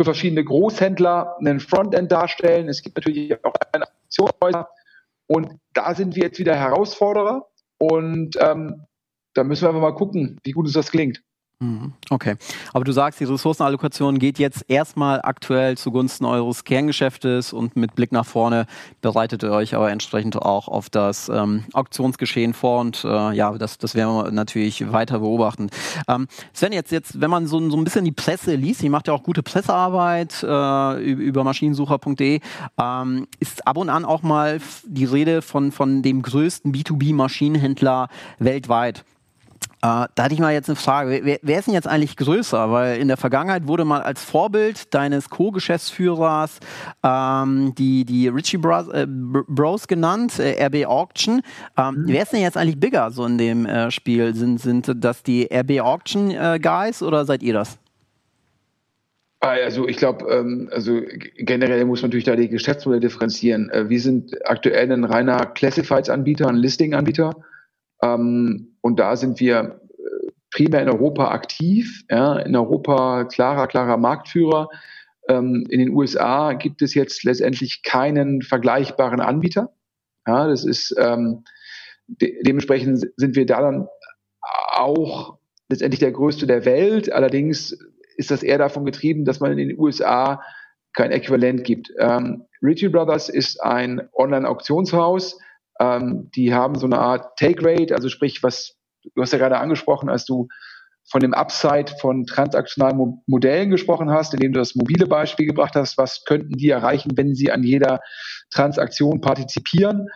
[0.00, 2.70] für verschiedene Großhändler einen Frontend darstellen.
[2.70, 4.70] Es gibt natürlich auch Aktionshäuser.
[5.26, 7.50] Und da sind wir jetzt wieder Herausforderer.
[7.76, 8.86] Und ähm,
[9.34, 11.22] da müssen wir einfach mal gucken, wie gut uns das gelingt.
[11.62, 11.92] Mhm.
[12.08, 12.36] Okay.
[12.72, 18.12] Aber du sagst, die Ressourcenallokation geht jetzt erstmal aktuell zugunsten eures Kerngeschäftes und mit Blick
[18.12, 18.66] nach vorne
[19.02, 23.76] bereitet ihr euch aber entsprechend auch auf das ähm, Auktionsgeschehen vor und äh, ja, das,
[23.76, 25.68] das werden wir natürlich weiter beobachten.
[26.08, 29.08] Ähm, Sven, jetzt, jetzt, wenn man so, so ein bisschen die Presse liest, ihr macht
[29.08, 32.40] ja auch gute Pressearbeit äh, über maschinensucher.de,
[32.80, 39.04] ähm, ist ab und an auch mal die Rede von, von dem größten B2B-Maschinenhändler weltweit.
[39.82, 41.20] Äh, da hatte ich mal jetzt eine Frage.
[41.22, 42.70] Wer, wer, ist denn jetzt eigentlich größer?
[42.70, 46.58] Weil in der Vergangenheit wurde mal als Vorbild deines Co-Geschäftsführers
[47.02, 51.40] ähm, die, die Richie Bros, äh, Bros genannt, äh, RB Auction.
[51.78, 52.04] Ähm, mhm.
[52.08, 54.34] Wer ist denn jetzt eigentlich bigger so in dem äh, Spiel?
[54.34, 57.78] Sind, sind das die RB Auction äh, Guys oder seid ihr das?
[59.42, 61.00] Ah, also ich glaube, ähm, also
[61.38, 63.70] generell muss man natürlich da die Geschäftsmodelle differenzieren.
[63.70, 67.34] Äh, wir sind aktuell ein reiner Classifieds-Anbieter, ein Listing-Anbieter.
[68.02, 72.04] Ähm, und da sind wir äh, primär in Europa aktiv.
[72.10, 74.68] Ja, in Europa klarer, klarer Marktführer.
[75.28, 79.72] Ähm, in den USA gibt es jetzt letztendlich keinen vergleichbaren Anbieter.
[80.26, 81.44] Ja, das ist ähm,
[82.06, 83.88] de dementsprechend sind wir da dann
[84.72, 87.12] auch letztendlich der größte der Welt.
[87.12, 87.78] Allerdings
[88.16, 90.42] ist das eher davon getrieben, dass man in den USA
[90.92, 91.92] kein Äquivalent gibt.
[91.98, 95.38] Ähm, Ritchie Brothers ist ein Online-Auktionshaus,
[95.80, 98.76] ähm, die haben so eine Art Take Rate, also sprich, was
[99.14, 100.48] du hast ja gerade angesprochen, als du
[101.10, 105.98] von dem Upside von transaktionalen Modellen gesprochen hast, indem du das mobile Beispiel gebracht hast,
[105.98, 108.00] was könnten die erreichen, wenn sie an jeder
[108.50, 110.08] Transaktion partizipieren?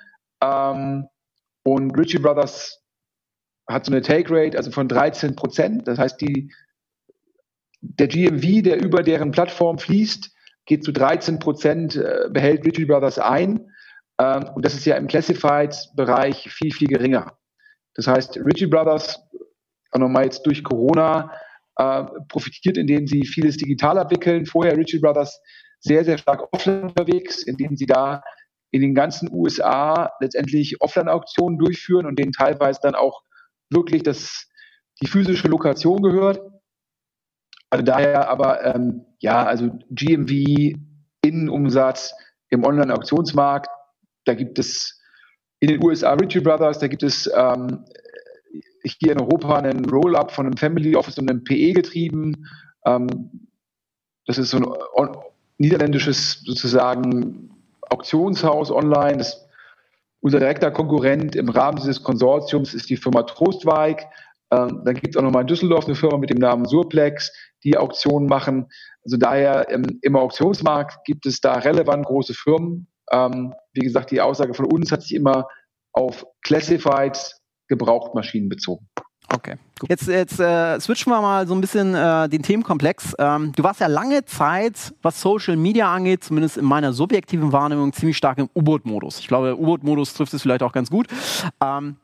[0.43, 1.09] Ähm,
[1.65, 2.81] und Ritchie Brothers
[3.67, 5.89] hat so eine Take Rate, also von 13 Prozent.
[5.89, 6.53] Das heißt, die,
[7.81, 10.31] der GMV, der über deren Plattform fließt,
[10.67, 13.71] geht zu 13 Prozent, äh, behält Ritchie Brothers ein.
[14.19, 17.37] Ähm, und das ist ja im Classified-Bereich viel, viel geringer.
[17.95, 19.21] Das heißt, Ritchie Brothers,
[19.93, 21.33] auch nochmal jetzt durch Corona,
[21.77, 24.47] äh, profitiert, indem sie vieles digital abwickeln.
[24.47, 25.41] Vorher Ritchie Brothers
[25.81, 28.23] sehr, sehr stark offline unterwegs, indem sie da
[28.71, 33.23] in den ganzen USA letztendlich Offline-Auktionen durchführen und denen teilweise dann auch
[33.71, 34.49] wirklich das,
[35.01, 36.41] die physische Lokation gehört.
[37.71, 40.77] Also daher aber, ähm, ja, also GMV,
[41.23, 42.15] Innenumsatz
[42.51, 43.69] im Online-Auktionsmarkt
[44.25, 45.01] da gibt es
[45.61, 47.85] in den USA Ritchie Brothers, da gibt es ähm,
[48.83, 52.47] hier in Europa einen Roll-up von einem Family Office und einem PE getrieben.
[52.85, 53.49] Ähm,
[54.27, 55.17] das ist so ein
[55.59, 57.51] niederländisches sozusagen
[57.89, 59.19] Auktionshaus online.
[59.19, 59.47] Das,
[60.21, 64.07] unser direkter Konkurrent im Rahmen dieses Konsortiums ist die Firma Trostweig.
[64.51, 67.77] Ähm, dann gibt es auch nochmal in Düsseldorf eine Firma mit dem Namen Surplex, die
[67.77, 68.67] Auktionen machen.
[69.05, 72.87] Also daher im, im Auktionsmarkt gibt es da relevant große Firmen.
[73.11, 75.49] Ähm, wie gesagt, die Aussage von uns hat sich immer
[75.93, 78.89] auf Classifieds Gebrauchtmaschinen bezogen.
[79.33, 79.57] Okay.
[79.79, 79.89] Gut.
[79.89, 83.15] Jetzt, jetzt äh, switchen wir mal so ein bisschen äh, den Themenkomplex.
[83.19, 87.93] Ähm, du warst ja lange Zeit, was Social Media angeht, zumindest in meiner subjektiven Wahrnehmung,
[87.93, 89.19] ziemlich stark im U-Boot-Modus.
[89.19, 91.07] Ich glaube, U-Boot-Modus trifft es vielleicht auch ganz gut.
[91.63, 91.97] Ähm,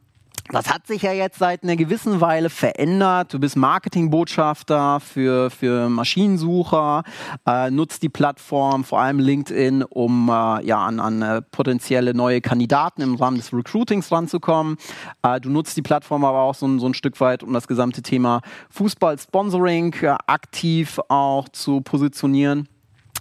[0.53, 3.33] das hat sich ja jetzt seit einer gewissen Weile verändert.
[3.33, 7.05] Du bist Marketingbotschafter für, für Maschinensucher,
[7.47, 12.41] äh, nutzt die Plattform, vor allem LinkedIn, um äh, ja, an, an äh, potenzielle neue
[12.41, 14.77] Kandidaten im Rahmen des Recruitings ranzukommen.
[15.23, 18.03] Äh, du nutzt die Plattform aber auch so, so ein Stück weit, um das gesamte
[18.03, 18.41] Thema
[18.71, 22.69] Fußball-Sponsoring äh, aktiv auch zu positionieren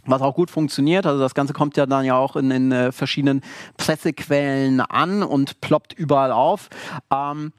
[0.10, 1.06] was auch gut funktioniert.
[1.06, 3.42] Also das Ganze kommt ja dann ja auch in, in äh, verschiedenen
[3.78, 6.70] Pressequellen an und ploppt überall auf.
[7.12, 7.54] Ähm,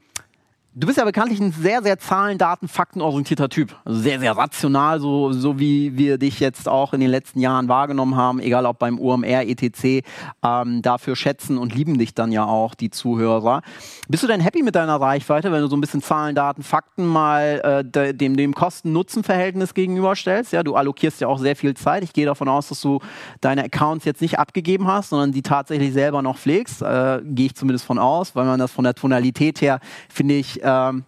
[0.73, 3.75] Du bist ja bekanntlich ein sehr, sehr Zahlen, Daten, Fakten orientierter Typ.
[3.83, 7.67] Also sehr, sehr rational, so, so wie wir dich jetzt auch in den letzten Jahren
[7.67, 10.07] wahrgenommen haben, egal ob beim UMR, etc.
[10.41, 13.63] Ähm, dafür schätzen und lieben dich dann ja auch die Zuhörer.
[14.07, 17.05] Bist du denn happy mit deiner Reichweite, wenn du so ein bisschen Zahlen, Daten, Fakten
[17.05, 20.53] mal äh, dem, dem Kosten-Nutzen-Verhältnis gegenüberstellst?
[20.53, 22.01] Ja, du allokierst ja auch sehr viel Zeit.
[22.05, 23.01] Ich gehe davon aus, dass du
[23.41, 26.81] deine Accounts jetzt nicht abgegeben hast, sondern die tatsächlich selber noch pflegst.
[26.81, 30.60] Äh, gehe ich zumindest von aus, weil man das von der Tonalität her, finde ich,
[30.61, 31.05] ähm,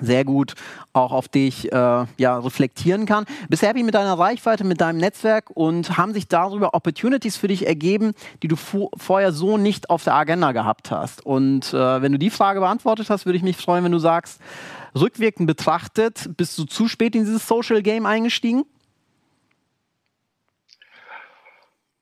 [0.00, 0.54] sehr gut
[0.92, 1.76] auch auf dich äh,
[2.16, 3.26] ja, reflektieren kann.
[3.48, 7.66] Bist happy mit deiner Reichweite, mit deinem Netzwerk und haben sich darüber Opportunities für dich
[7.66, 11.24] ergeben, die du vorher so nicht auf der Agenda gehabt hast?
[11.24, 14.40] Und äh, wenn du die Frage beantwortet hast, würde ich mich freuen, wenn du sagst,
[14.98, 18.64] rückwirkend betrachtet, bist du zu spät in dieses Social Game eingestiegen?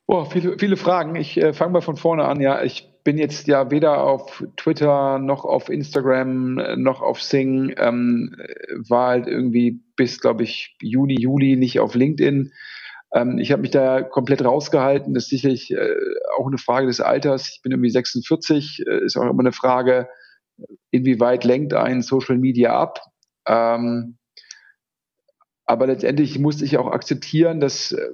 [0.06, 1.14] Oh, viele, viele Fragen.
[1.16, 2.40] Ich äh, fange mal von vorne an.
[2.40, 8.36] Ja, ich bin jetzt ja weder auf Twitter noch auf Instagram noch auf Sing, ähm,
[8.86, 12.52] war halt irgendwie bis, glaube ich, Juni, Juli nicht auf LinkedIn.
[13.14, 15.14] Ähm, ich habe mich da komplett rausgehalten.
[15.14, 15.96] Das ist sicherlich äh,
[16.36, 17.48] auch eine Frage des Alters.
[17.48, 20.10] Ich bin irgendwie 46, äh, ist auch immer eine Frage,
[20.90, 23.00] inwieweit lenkt ein Social Media ab.
[23.46, 24.18] Ähm,
[25.64, 28.10] aber letztendlich musste ich auch akzeptieren, dass äh,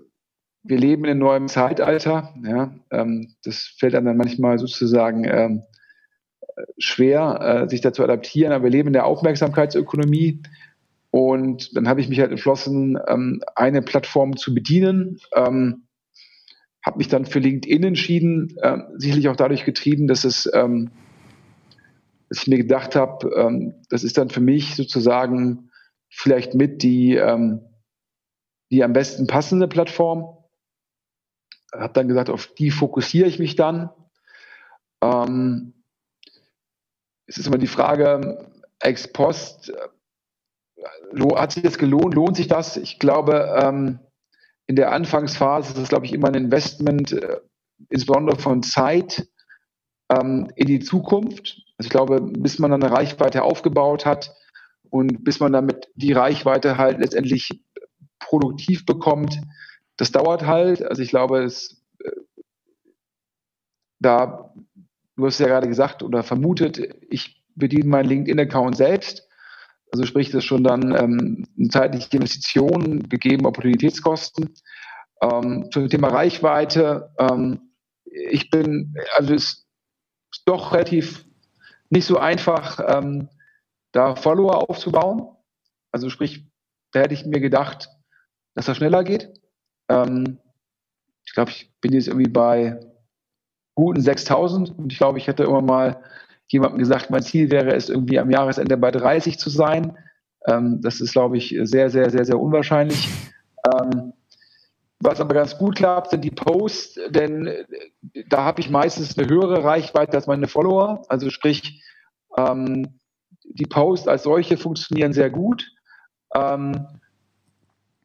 [0.65, 2.35] wir leben in einem neuen Zeitalter.
[2.43, 5.63] Ja, ähm, das fällt einem dann manchmal sozusagen ähm,
[6.79, 10.43] schwer, äh, sich dazu adaptieren, aber wir leben in der Aufmerksamkeitsökonomie.
[11.11, 15.21] Und dann habe ich mich halt entschlossen, ähm, eine Plattform zu bedienen.
[15.37, 15.85] Ähm,
[16.85, 20.91] habe mich dann für LinkedIn entschieden, äh, sicherlich auch dadurch getrieben, dass es, ähm,
[22.29, 25.71] dass ich mir gedacht habe, ähm, das ist dann für mich sozusagen
[26.09, 27.61] vielleicht mit die, ähm,
[28.71, 30.37] die am besten passende Plattform
[31.81, 33.91] habe dann gesagt, auf die fokussiere ich mich dann.
[35.03, 35.75] Ähm,
[37.27, 38.51] es ist immer die Frage,
[38.81, 42.77] ex post, äh, hat sich das gelohnt, lohnt sich das?
[42.77, 43.99] Ich glaube, ähm,
[44.67, 47.41] in der Anfangsphase ist es, glaube ich, immer ein Investment, äh,
[47.89, 49.29] insbesondere von Zeit
[50.11, 51.63] ähm, in die Zukunft.
[51.77, 54.35] Also ich glaube, bis man dann eine Reichweite aufgebaut hat
[54.91, 57.63] und bis man damit die Reichweite halt letztendlich
[58.19, 59.41] produktiv bekommt,
[59.97, 60.83] das dauert halt.
[60.83, 62.11] Also ich glaube, es, äh,
[64.01, 64.53] da,
[65.17, 66.79] du hast ja gerade gesagt oder vermutet,
[67.09, 69.29] ich bediene meinen LinkedIn-Account selbst.
[69.93, 74.55] Also sprich, das ist schon dann ähm, eine zeitliche Investition gegeben, Opportunitätskosten.
[75.23, 77.71] Ähm, zum Thema Reichweite, ähm,
[78.05, 79.67] ich bin, also es
[80.33, 81.25] ist doch relativ
[81.91, 83.29] nicht so einfach, ähm,
[83.93, 85.29] da Follower aufzubauen.
[85.93, 86.45] Also sprich,
[86.91, 87.89] da hätte ich mir gedacht,
[88.55, 89.33] dass das schneller geht.
[89.89, 90.39] Ähm,
[91.25, 92.81] ich glaube, ich bin jetzt irgendwie bei
[93.75, 96.03] guten 6000 und ich glaube, ich hätte immer mal
[96.49, 99.97] jemandem gesagt, mein Ziel wäre es irgendwie am Jahresende bei 30 zu sein.
[100.47, 103.09] Ähm, das ist, glaube ich, sehr, sehr, sehr, sehr unwahrscheinlich.
[103.67, 104.13] Ähm,
[105.01, 107.65] was aber ganz gut klappt, sind die Posts, denn äh,
[108.29, 111.03] da habe ich meistens eine höhere Reichweite als meine Follower.
[111.09, 111.83] Also sprich,
[112.37, 112.99] ähm,
[113.45, 115.67] die Posts als solche funktionieren sehr gut.
[116.35, 116.87] Ähm,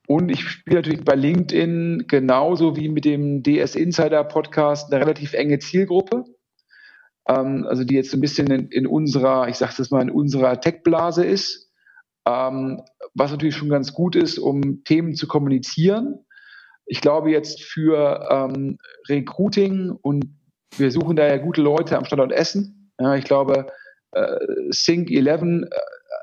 [0.09, 5.33] und ich spiele natürlich bei LinkedIn genauso wie mit dem DS Insider Podcast eine relativ
[5.33, 6.23] enge Zielgruppe.
[7.27, 10.59] Ähm, also die jetzt ein bisschen in, in unserer, ich sage das mal, in unserer
[10.59, 11.71] Tech-Blase ist.
[12.27, 12.81] Ähm,
[13.13, 16.25] was natürlich schon ganz gut ist, um Themen zu kommunizieren.
[16.87, 18.79] Ich glaube jetzt für ähm,
[19.09, 20.25] Recruiting und
[20.75, 22.91] wir suchen da ja gute Leute am Standort Essen.
[22.99, 23.67] Ja, ich glaube,
[24.13, 24.37] äh,
[24.71, 25.69] Sync 11 äh,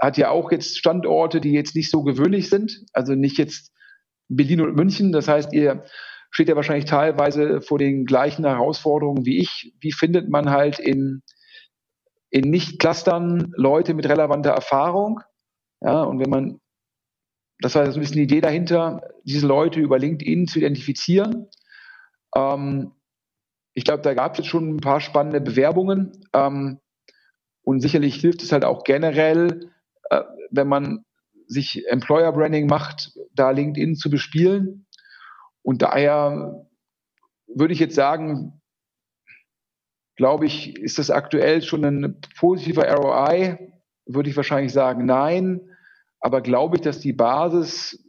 [0.00, 2.84] hat ja auch jetzt Standorte, die jetzt nicht so gewöhnlich sind.
[2.92, 3.70] Also nicht jetzt
[4.28, 5.12] Berlin und München.
[5.12, 5.84] Das heißt, ihr
[6.30, 9.74] steht ja wahrscheinlich teilweise vor den gleichen Herausforderungen wie ich.
[9.80, 11.22] Wie findet man halt in,
[12.30, 15.20] in Nicht-Clustern Leute mit relevanter Erfahrung?
[15.80, 16.60] Ja, und wenn man,
[17.60, 21.48] das war so ein bisschen die Idee dahinter, diese Leute über LinkedIn zu identifizieren.
[22.34, 22.92] Ähm,
[23.72, 26.12] ich glaube, da gab es jetzt schon ein paar spannende Bewerbungen.
[26.32, 26.80] Ähm,
[27.62, 29.70] und sicherlich hilft es halt auch generell,
[30.10, 31.05] äh, wenn man
[31.46, 34.86] sich Employer Branding macht, da LinkedIn zu bespielen.
[35.62, 36.66] Und daher
[37.46, 38.60] würde ich jetzt sagen,
[40.16, 43.72] glaube ich, ist das aktuell schon ein positiver ROI?
[44.06, 45.60] Würde ich wahrscheinlich sagen, nein.
[46.20, 48.04] Aber glaube ich, dass die Basis,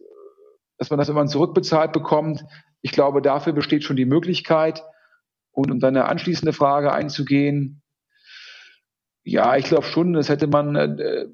[0.77, 2.45] dass man das immer zurückbezahlt bekommt,
[2.81, 4.83] ich glaube, dafür besteht schon die Möglichkeit.
[5.51, 7.81] Und um deine anschließende Frage einzugehen,
[9.23, 11.25] ja, ich glaube schon, das hätte man äh,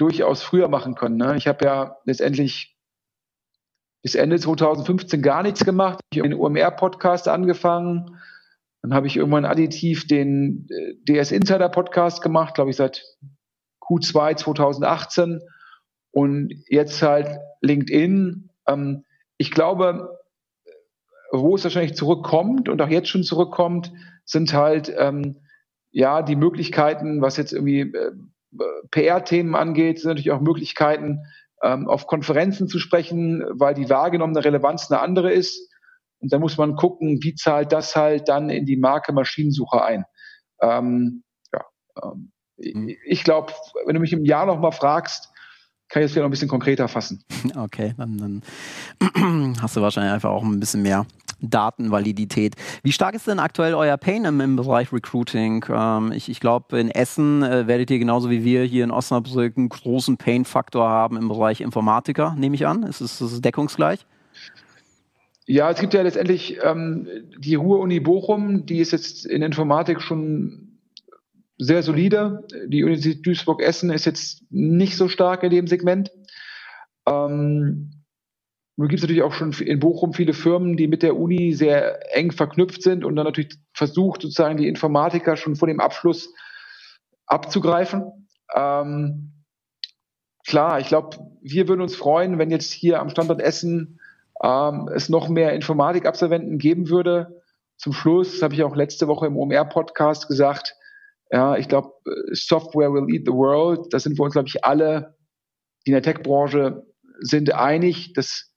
[0.00, 1.16] durchaus früher machen können.
[1.16, 1.36] Ne?
[1.36, 2.76] Ich habe ja letztendlich
[4.02, 6.00] bis Ende 2015 gar nichts gemacht.
[6.12, 8.18] Ich habe den OMR-Podcast angefangen.
[8.82, 13.04] Dann habe ich irgendwann additiv den äh, DS Insider Podcast gemacht, glaube ich, seit
[13.82, 15.40] Q2 2018.
[16.12, 17.28] Und jetzt halt
[17.60, 18.48] LinkedIn.
[18.66, 19.04] Ähm,
[19.36, 20.18] ich glaube,
[21.30, 23.92] wo es wahrscheinlich zurückkommt und auch jetzt schon zurückkommt,
[24.24, 25.42] sind halt ähm,
[25.90, 28.12] ja, die Möglichkeiten, was jetzt irgendwie äh,
[28.90, 31.20] PR-Themen angeht, sind natürlich auch Möglichkeiten,
[31.62, 35.70] ähm, auf Konferenzen zu sprechen, weil die wahrgenommene Relevanz eine andere ist.
[36.18, 40.04] Und da muss man gucken, wie zahlt das halt dann in die Marke Maschinensucher ein.
[40.60, 41.22] Ähm,
[41.52, 41.64] ja,
[42.02, 42.96] ähm, mhm.
[43.06, 43.52] Ich glaube,
[43.86, 45.30] wenn du mich im Jahr noch mal fragst,
[45.88, 47.24] kann ich das vielleicht noch ein bisschen konkreter fassen.
[47.56, 48.42] Okay, dann,
[48.98, 51.06] dann hast du wahrscheinlich einfach auch ein bisschen mehr
[51.42, 52.54] Datenvalidität.
[52.82, 55.64] Wie stark ist denn aktuell euer Pain im, im Bereich Recruiting?
[55.68, 59.56] Ähm, ich, ich glaube, in Essen äh, werdet ihr genauso wie wir hier in Osnabrück
[59.56, 62.82] einen großen Pain-Faktor haben im Bereich Informatiker, nehme ich an.
[62.82, 64.06] Ist es, deckungsgleich?
[65.46, 70.78] Ja, es gibt ja letztendlich ähm, die Ruhr-Uni Bochum, die ist jetzt in Informatik schon
[71.58, 72.46] sehr solide.
[72.66, 76.10] Die Universität Duisburg-Essen ist jetzt nicht so stark in dem Segment.
[77.06, 77.99] Ähm,
[78.80, 82.16] nun gibt es natürlich auch schon in Bochum viele Firmen, die mit der Uni sehr
[82.16, 86.32] eng verknüpft sind und dann natürlich versucht, sozusagen die Informatiker schon vor dem Abschluss
[87.26, 88.26] abzugreifen.
[88.56, 89.44] Ähm,
[90.46, 94.00] klar, ich glaube, wir würden uns freuen, wenn jetzt hier am Standort Essen
[94.42, 97.42] ähm, es noch mehr Informatikabsolventen geben würde.
[97.76, 100.74] Zum Schluss habe ich auch letzte Woche im OMR-Podcast gesagt,
[101.30, 101.92] ja, ich glaube,
[102.32, 103.92] Software will eat the world.
[103.92, 105.18] Da sind wir uns, glaube ich, alle,
[105.84, 106.86] die in der Tech-Branche
[107.20, 108.49] sind einig, dass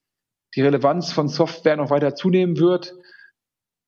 [0.54, 2.94] die Relevanz von Software noch weiter zunehmen wird.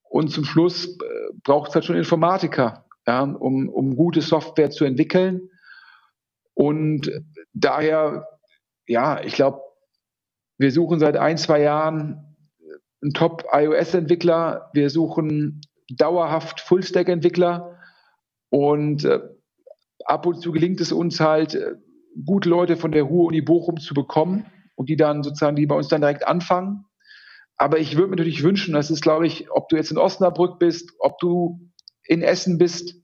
[0.09, 0.99] Und zum Schluss äh,
[1.43, 5.51] braucht es halt schon Informatiker, ja, um, um gute Software zu entwickeln.
[6.55, 7.11] Und
[7.53, 8.27] daher,
[8.87, 9.61] ja, ich glaube,
[10.59, 12.37] wir suchen seit ein, zwei Jahren
[13.03, 14.71] einen Top-iOS-Entwickler.
[14.73, 15.61] Wir suchen
[15.91, 17.79] dauerhaft Full-Stack-Entwickler.
[18.49, 19.21] Und äh,
[20.05, 21.75] ab und zu gelingt es uns halt, äh,
[22.25, 24.47] gute Leute von der Ruhr-Uni Bochum zu bekommen
[24.77, 26.85] und die dann sozusagen, die bei uns dann direkt anfangen.
[27.57, 30.59] Aber ich würde mir natürlich wünschen, das ist, glaube ich, ob du jetzt in Osnabrück
[30.59, 31.73] bist, ob du
[32.05, 32.95] in Essen bist,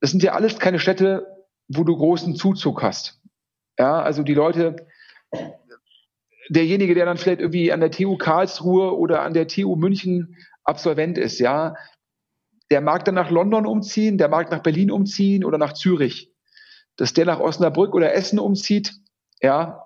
[0.00, 1.26] das sind ja alles keine Städte,
[1.68, 3.20] wo du großen Zuzug hast.
[3.78, 4.76] Ja, also die Leute,
[6.48, 11.18] derjenige, der dann vielleicht irgendwie an der TU Karlsruhe oder an der TU München Absolvent
[11.18, 11.76] ist, ja,
[12.70, 16.32] der mag dann nach London umziehen, der mag nach Berlin umziehen oder nach Zürich.
[16.96, 18.94] Dass der nach Osnabrück oder Essen umzieht,
[19.40, 19.81] ja,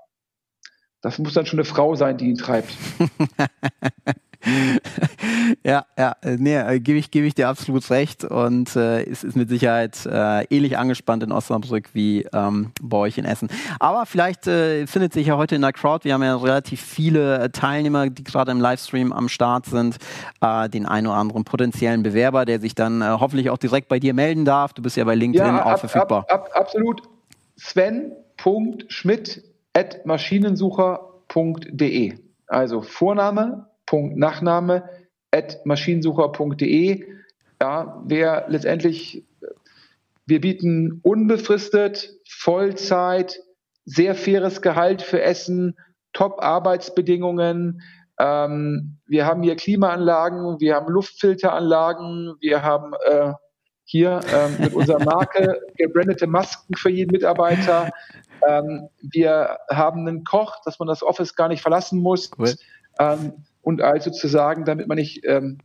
[1.03, 2.72] das muss dann schon eine Frau sein, die ihn treibt.
[5.64, 9.36] ja, ja, nee, äh, gebe ich, geb ich dir absolut recht und äh, ist, ist
[9.36, 13.49] mit Sicherheit äh, ähnlich angespannt in Osnabrück wie ähm, bei euch in Essen.
[13.80, 17.38] Aber vielleicht äh, findet sich ja heute in der Crowd, wir haben ja relativ viele
[17.38, 19.97] äh, Teilnehmer, die gerade im Livestream am Start sind,
[20.40, 24.14] äh, den einen oder anderen potenziellen Bewerber, der sich dann hoffentlich auch direkt bei dir
[24.14, 24.72] melden darf.
[24.72, 26.26] Du bist ja bei LinkedIn ja, ab, auch verfügbar.
[26.28, 27.03] Ab, ab, absolut.
[27.57, 29.42] Sven.schmidt
[29.77, 32.14] at maschinensucher.de.
[32.47, 34.89] Also Vorname, Punkt, Nachname,
[35.31, 37.05] at maschinensucher.de.
[37.61, 39.27] Ja, wer letztendlich,
[40.24, 43.43] wir bieten unbefristet, Vollzeit,
[43.85, 45.77] sehr faires Gehalt für Essen,
[46.14, 47.83] Top-Arbeitsbedingungen.
[48.18, 53.35] Ähm, wir haben hier Klimaanlagen, wir haben Luftfilteranlagen, wir haben äh,
[53.87, 57.91] hier ähm, mit unserer Marke gebrandete Masken für jeden Mitarbeiter.
[58.47, 62.30] Ähm, wir haben einen Koch, dass man das Office gar nicht verlassen muss.
[62.37, 62.53] Cool.
[62.99, 63.32] Ähm,
[63.62, 65.59] und also zu sagen, damit man nicht ähm,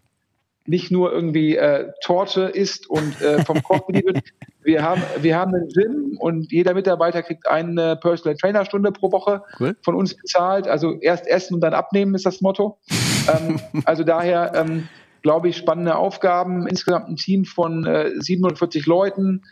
[0.67, 4.23] nicht nur irgendwie äh, Torte isst und äh, vom Koch bedient wird.
[4.63, 9.11] Wir haben, wir haben ein Gym und jeder Mitarbeiter kriegt eine Personal Trainer Stunde pro
[9.11, 9.75] Woche cool.
[9.81, 10.67] von uns bezahlt.
[10.67, 12.77] Also erst essen und dann abnehmen ist das Motto.
[13.27, 14.87] ähm, also daher ähm,
[15.21, 16.67] glaube ich spannende Aufgaben.
[16.67, 19.43] Insgesamt ein Team von äh, 47 Leuten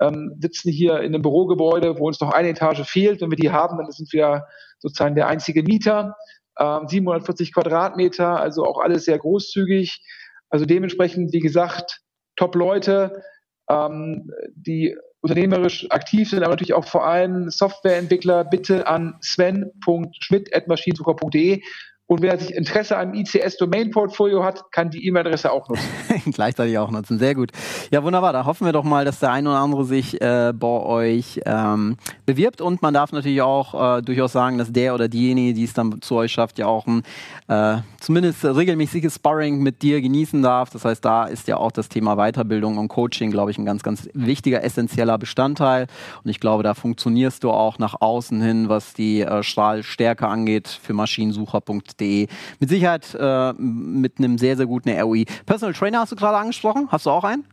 [0.00, 3.20] ähm, sitzen hier in einem Bürogebäude, wo uns noch eine Etage fehlt.
[3.20, 4.46] Wenn wir die haben, dann sind wir
[4.78, 6.16] sozusagen der einzige Mieter.
[6.58, 10.00] Ähm, 740 Quadratmeter, also auch alles sehr großzügig.
[10.48, 12.00] Also dementsprechend, wie gesagt,
[12.36, 13.22] Top-Leute,
[13.68, 21.62] ähm, die unternehmerisch aktiv sind, aber natürlich auch vor allem Softwareentwickler, bitte an sven.schmidt.maschinensucher.de
[22.08, 25.88] und wer sich Interesse am ICS-Domain-Portfolio hat, kann die E-Mail-Adresse auch nutzen.
[26.32, 27.18] Gleichzeitig auch nutzen.
[27.18, 27.50] Sehr gut.
[27.90, 28.32] Ja, wunderbar.
[28.32, 31.96] Da hoffen wir doch mal, dass der ein oder andere sich äh, bei euch ähm,
[32.24, 32.60] bewirbt.
[32.60, 36.00] Und man darf natürlich auch äh, durchaus sagen, dass der oder diejenige, die es dann
[36.00, 37.02] zu euch schafft, ja auch ein
[37.48, 40.70] äh, zumindest regelmäßiges Sparring mit dir genießen darf.
[40.70, 43.82] Das heißt, da ist ja auch das Thema Weiterbildung und Coaching, glaube ich, ein ganz,
[43.82, 45.88] ganz wichtiger, essentieller Bestandteil.
[46.22, 50.68] Und ich glaube, da funktionierst du auch nach außen hin, was die äh, Strahlstärke angeht,
[50.68, 52.28] für maschinensucher.de podcast.de.
[52.60, 55.24] Mit Sicherheit äh, mit einem sehr, sehr guten ROI.
[55.44, 56.88] Personal Trainer hast du gerade angesprochen.
[56.90, 57.44] Hast du auch einen?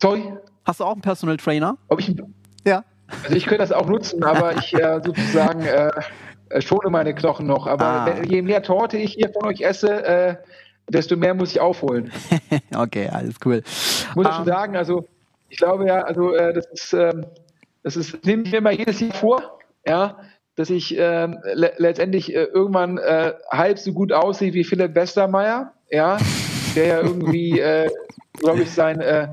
[0.00, 0.32] Sorry?
[0.64, 1.78] Hast du auch einen Personal Trainer?
[1.88, 2.14] Ob ich
[2.64, 2.84] ja.
[3.22, 5.90] Also ich könnte das auch nutzen, aber ich äh, sozusagen äh,
[6.48, 7.66] äh schone meine Knochen noch.
[7.66, 8.22] Aber ah.
[8.24, 10.36] je mehr Torte ich hier von euch esse, äh,
[10.88, 12.10] desto mehr muss ich aufholen.
[12.76, 13.62] okay, alles cool.
[14.16, 14.44] Muss ich um, schon ähm.
[14.44, 15.06] sagen, also
[15.48, 17.26] ich glaube ja, also äh, das ist, ähm,
[17.84, 20.18] das ist, nehme ich mir mal jedes Jahr vor, ja,
[20.56, 25.72] dass ich äh, le letztendlich äh, irgendwann äh, halb so gut aussehe wie Philipp Westermeier,
[25.90, 26.16] ja,
[26.74, 27.90] der ja irgendwie, äh,
[28.32, 29.28] glaube ich, sein, äh,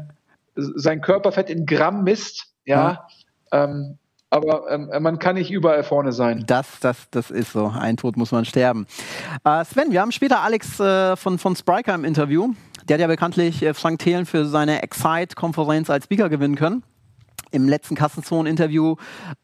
[0.55, 3.07] sein Körperfett in Gramm misst, ja.
[3.51, 3.63] ja.
[3.63, 3.97] Ähm,
[4.29, 6.43] aber ähm, man kann nicht überall vorne sein.
[6.47, 7.67] Das, das, das ist so.
[7.67, 8.87] Ein Tod muss man sterben.
[9.43, 12.49] Äh, Sven, wir haben später Alex äh, von, von Spriker im Interview.
[12.89, 16.83] Der hat ja bekanntlich äh, Frank Thelen für seine Excite-Konferenz als Speaker gewinnen können
[17.53, 18.95] im letzten Kassenzone-Interview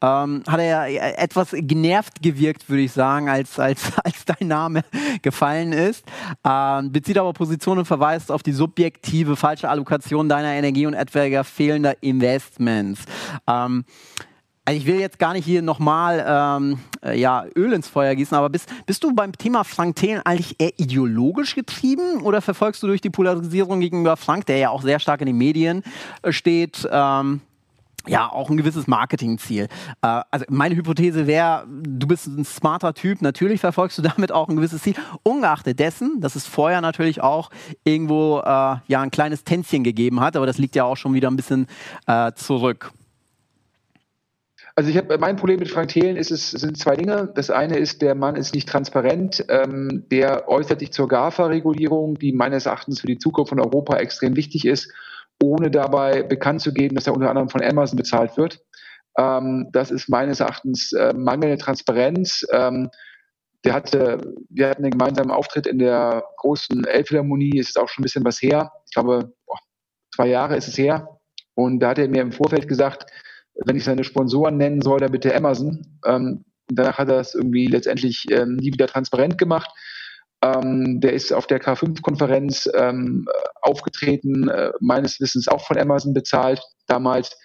[0.02, 4.82] ähm, hat er ja etwas genervt gewirkt, würde ich sagen, als, als, als dein Name
[5.22, 6.04] gefallen ist.
[6.44, 11.44] Ähm, bezieht aber Position und verweist auf die subjektive falsche Allokation deiner Energie und etwaiger
[11.44, 13.02] fehlender Investments.
[13.46, 13.84] Ähm,
[14.70, 18.36] also ich will jetzt gar nicht hier nochmal ähm, äh, ja, Öl ins Feuer gießen,
[18.36, 22.86] aber bist, bist du beim Thema Frank Thelen eigentlich eher ideologisch getrieben oder verfolgst du
[22.86, 25.82] durch die Polarisierung gegenüber Frank, der ja auch sehr stark in den Medien
[26.22, 27.40] äh, steht, ähm,
[28.06, 29.68] ja, auch ein gewisses Marketingziel.
[30.02, 34.48] Äh, also meine Hypothese wäre, du bist ein smarter Typ, natürlich verfolgst du damit auch
[34.48, 37.50] ein gewisses Ziel, ungeachtet dessen, dass es vorher natürlich auch
[37.84, 38.42] irgendwo äh,
[38.86, 41.66] ja ein kleines Tänzchen gegeben hat, aber das liegt ja auch schon wieder ein bisschen
[42.06, 42.92] äh, zurück.
[44.76, 47.30] Also ich habe mein Problem mit Frank Thelen ist es sind zwei Dinge.
[47.34, 49.44] Das eine ist, der Mann ist nicht transparent.
[49.48, 54.36] Ähm, der äußert sich zur GAFA-Regulierung, die meines Erachtens für die Zukunft von Europa extrem
[54.36, 54.90] wichtig ist
[55.42, 58.60] ohne dabei bekannt zu geben, dass er unter anderem von Amazon bezahlt wird.
[59.18, 62.46] Ähm, das ist meines Erachtens äh, mangelnde Transparenz.
[62.52, 62.90] Ähm,
[63.64, 68.04] der hatte, wir hatten einen gemeinsamen Auftritt in der großen Elbphilharmonie, ist auch schon ein
[68.04, 68.72] bisschen was her.
[68.86, 69.58] Ich glaube, boah,
[70.14, 71.20] zwei Jahre ist es her.
[71.54, 73.10] Und da hat er mir im Vorfeld gesagt,
[73.66, 75.82] wenn ich seine Sponsoren nennen soll, dann bitte Amazon.
[76.06, 79.70] Ähm, danach hat er es irgendwie letztendlich ähm, nie wieder transparent gemacht.
[80.42, 83.26] Ähm, der ist auf der K5-Konferenz ähm,
[83.60, 87.36] aufgetreten, äh, meines Wissens auch von Amazon bezahlt damals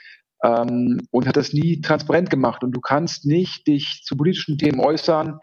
[0.44, 2.64] ähm, und hat das nie transparent gemacht.
[2.64, 5.40] Und du kannst nicht dich zu politischen Themen äußern,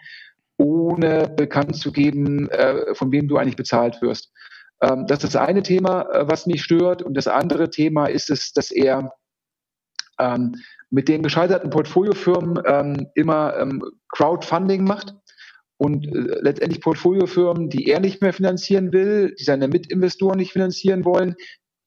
[0.56, 4.32] ohne bekannt zu geben, äh, von wem du eigentlich bezahlt wirst.
[4.80, 7.02] Ähm, das ist das eine Thema, äh, was mich stört.
[7.02, 9.12] Und das andere Thema ist es, dass er
[10.18, 10.54] ähm,
[10.88, 13.66] mit den gescheiterten Portfoliofirmen ähm, immer
[14.10, 15.14] Crowdfunding macht
[15.78, 21.04] und äh, letztendlich Portfoliofirmen, die er nicht mehr finanzieren will, die seine Mitinvestoren nicht finanzieren
[21.04, 21.34] wollen,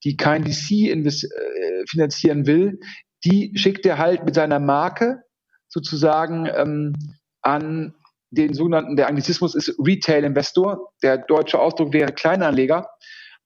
[0.04, 2.80] die kein VC äh, finanzieren will,
[3.24, 5.24] die schickt er halt mit seiner Marke
[5.68, 6.94] sozusagen ähm,
[7.42, 7.96] an
[8.32, 12.90] den sogenannten, der Anglizismus ist Retail-Investor, der deutsche Ausdruck wäre Kleinanleger.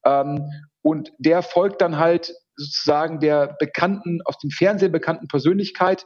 [0.05, 0.49] Ähm,
[0.81, 6.05] und der folgt dann halt sozusagen der bekannten, aus dem Fernsehen bekannten Persönlichkeit.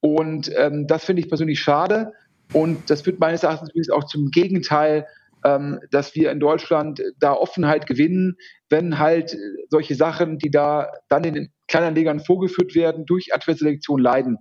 [0.00, 2.12] Und ähm, das finde ich persönlich schade,
[2.52, 5.06] und das führt meines Erachtens auch zum Gegenteil,
[5.44, 8.36] ähm, dass wir in Deutschland da Offenheit gewinnen,
[8.68, 9.36] wenn halt
[9.70, 14.38] solche Sachen, die da dann in den Kleinanlegern vorgeführt werden, durch Adversselektion leiden.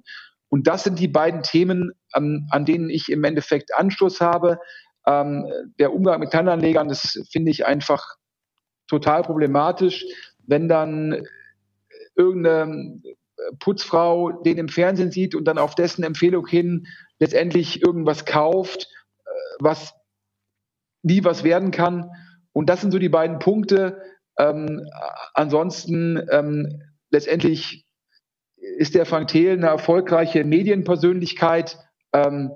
[0.50, 4.60] Und das sind die beiden Themen, ähm, an denen ich im Endeffekt Anschluss habe.
[5.08, 5.48] Ähm,
[5.80, 8.04] der Umgang mit Kleinanlegern, das finde ich einfach
[8.88, 10.06] total problematisch,
[10.46, 11.26] wenn dann
[12.16, 13.02] irgendeine
[13.60, 16.86] Putzfrau den im Fernsehen sieht und dann auf dessen Empfehlung hin
[17.22, 18.90] letztendlich irgendwas kauft,
[19.26, 19.94] äh, was
[21.04, 22.12] nie was werden kann.
[22.54, 24.02] und das sind so die beiden Punkte.
[24.38, 24.86] Ähm,
[25.34, 27.86] ansonsten ähm, letztendlich
[28.58, 31.78] ist der Frank Thelen eine erfolgreiche Medienpersönlichkeit.
[32.12, 32.52] Ähm,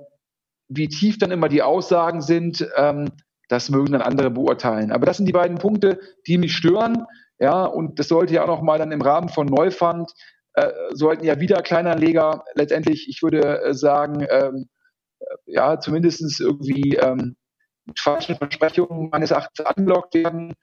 [0.68, 3.10] wie tief dann immer die Aussagen sind, ähm,
[3.48, 4.92] das mögen dann andere beurteilen.
[4.92, 7.06] Aber das sind die beiden Punkte, die mich stören.
[7.38, 10.12] Ja, und das sollte ja auch noch mal dann im Rahmen von Neufund
[10.92, 14.68] sollten ja wieder Kleinanleger letztendlich, ich würde äh, sagen, ähm,
[15.20, 17.36] äh, ja, zumindestens irgendwie ähm,
[17.84, 20.54] mit falschen Versprechungen meines Erachtens angelockt werden.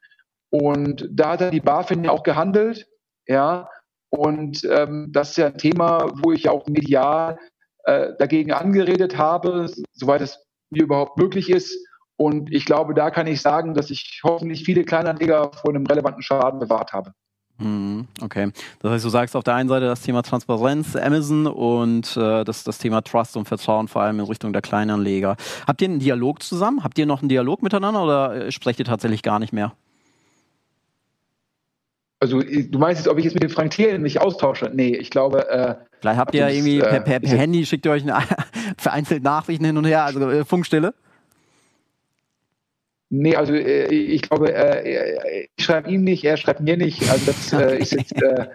[0.50, 2.88] Und da hat dann die BaFin ja auch gehandelt,
[3.28, 3.70] ja.
[4.10, 7.40] Und ähm, das ist ja ein Thema, wo ich auch medial
[7.86, 11.76] äh, dagegen angeredet habe, soweit es mir überhaupt möglich ist.
[12.16, 16.22] Und ich glaube, da kann ich sagen, dass ich hoffentlich viele Kleinanleger vor einem relevanten
[16.22, 17.14] Schaden bewahrt habe.
[17.60, 18.52] Mhm, okay.
[18.80, 22.64] Das heißt, du sagst auf der einen Seite das Thema Transparenz, Amazon und äh, das,
[22.64, 25.38] das Thema Trust und Vertrauen vor allem in Richtung der Kleinanleger.
[25.68, 26.84] Habt ihr einen Dialog zusammen?
[26.84, 29.74] Habt ihr noch einen Dialog miteinander oder äh, sprecht ihr tatsächlich gar nicht mehr?
[32.20, 34.72] Also du meinst jetzt, ob ich jetzt mit dem Frank Thelen mich austausche?
[34.74, 35.50] Nee, ich glaube.
[35.50, 38.18] Äh, Vielleicht habt ihr ja irgendwie per, per, per Handy, schickt ihr euch eine,
[38.78, 40.94] vereinzelt Nachrichten hin und her, also äh, Funkstille?
[43.16, 47.08] Nee, also äh, ich glaube, äh, ich schreibe ihm nicht, er schreibt mir nicht.
[47.12, 48.48] Also das äh, ist jetzt, äh,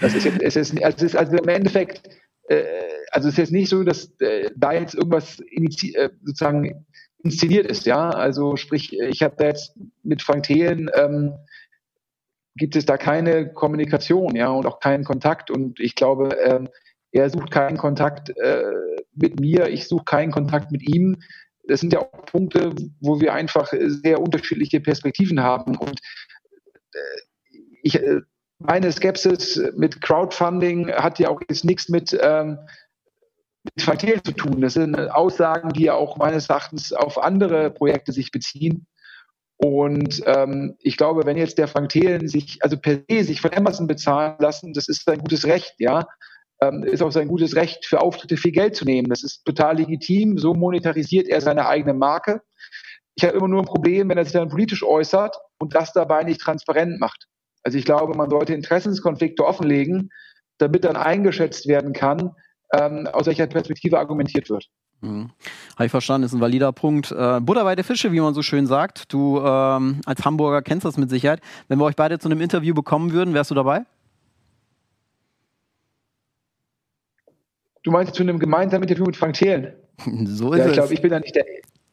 [0.00, 2.08] das ist jetzt, es ist, also, ist, also im Endeffekt,
[2.48, 2.64] äh,
[3.12, 6.86] also es ist jetzt nicht so, dass äh, da jetzt irgendwas äh, sozusagen
[7.22, 8.10] inszeniert ist, ja.
[8.10, 11.34] Also sprich, ich habe da jetzt mit Frank Thelen ähm,
[12.56, 15.52] gibt es da keine Kommunikation, ja, und auch keinen Kontakt.
[15.52, 16.68] Und ich glaube, ähm,
[17.12, 18.72] er sucht keinen Kontakt äh,
[19.14, 21.22] mit mir, ich suche keinen Kontakt mit ihm.
[21.70, 25.76] Das sind ja auch Punkte, wo wir einfach sehr unterschiedliche Perspektiven haben.
[25.76, 26.00] Und
[26.92, 27.20] äh,
[27.82, 28.20] ich, äh,
[28.58, 32.58] meine Skepsis mit Crowdfunding hat ja auch jetzt nichts mit, ähm,
[33.64, 34.60] mit Verkehr zu tun.
[34.60, 38.86] Das sind Aussagen, die ja auch meines Erachtens auf andere Projekte sich beziehen.
[39.56, 43.52] Und ähm, ich glaube, wenn jetzt der Frank Thelen sich, also per se sich von
[43.52, 46.06] Amazon bezahlen lassen, das ist sein gutes Recht, ja.
[46.62, 49.08] Ähm, ist auch sein gutes Recht, für Auftritte viel Geld zu nehmen.
[49.08, 50.36] Das ist total legitim.
[50.38, 52.42] So monetarisiert er seine eigene Marke.
[53.14, 56.22] Ich habe immer nur ein Problem, wenn er sich dann politisch äußert und das dabei
[56.22, 57.26] nicht transparent macht.
[57.62, 60.10] Also ich glaube, man sollte Interessenskonflikte offenlegen,
[60.58, 62.32] damit dann eingeschätzt werden kann,
[62.72, 64.68] ähm, aus welcher Perspektive argumentiert wird.
[65.00, 65.30] Mhm.
[65.76, 67.10] Habe ich verstanden, ist ein valider Punkt.
[67.10, 69.12] Äh, Butter bei der Fische, wie man so schön sagt.
[69.12, 71.40] Du ähm, als Hamburger kennst das mit Sicherheit.
[71.68, 73.84] Wenn wir euch beide zu einem Interview bekommen würden, wärst du dabei?
[77.82, 79.72] Du meinst zu einem gemeinsamen Interview mit Frank Thelen?
[80.24, 81.44] so ist ja, ich glaube, ich bin da nicht der,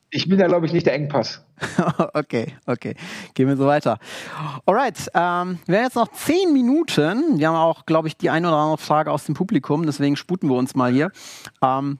[0.09, 1.45] ich bin da, glaube ich, nicht der Engpass.
[2.13, 2.95] okay, okay.
[3.33, 3.99] Gehen wir so weiter.
[4.65, 7.39] Alright, ähm, wir haben jetzt noch zehn Minuten.
[7.39, 10.49] Wir haben auch, glaube ich, die eine oder andere Frage aus dem Publikum, deswegen sputen
[10.49, 11.11] wir uns mal hier.
[11.61, 11.99] Ähm,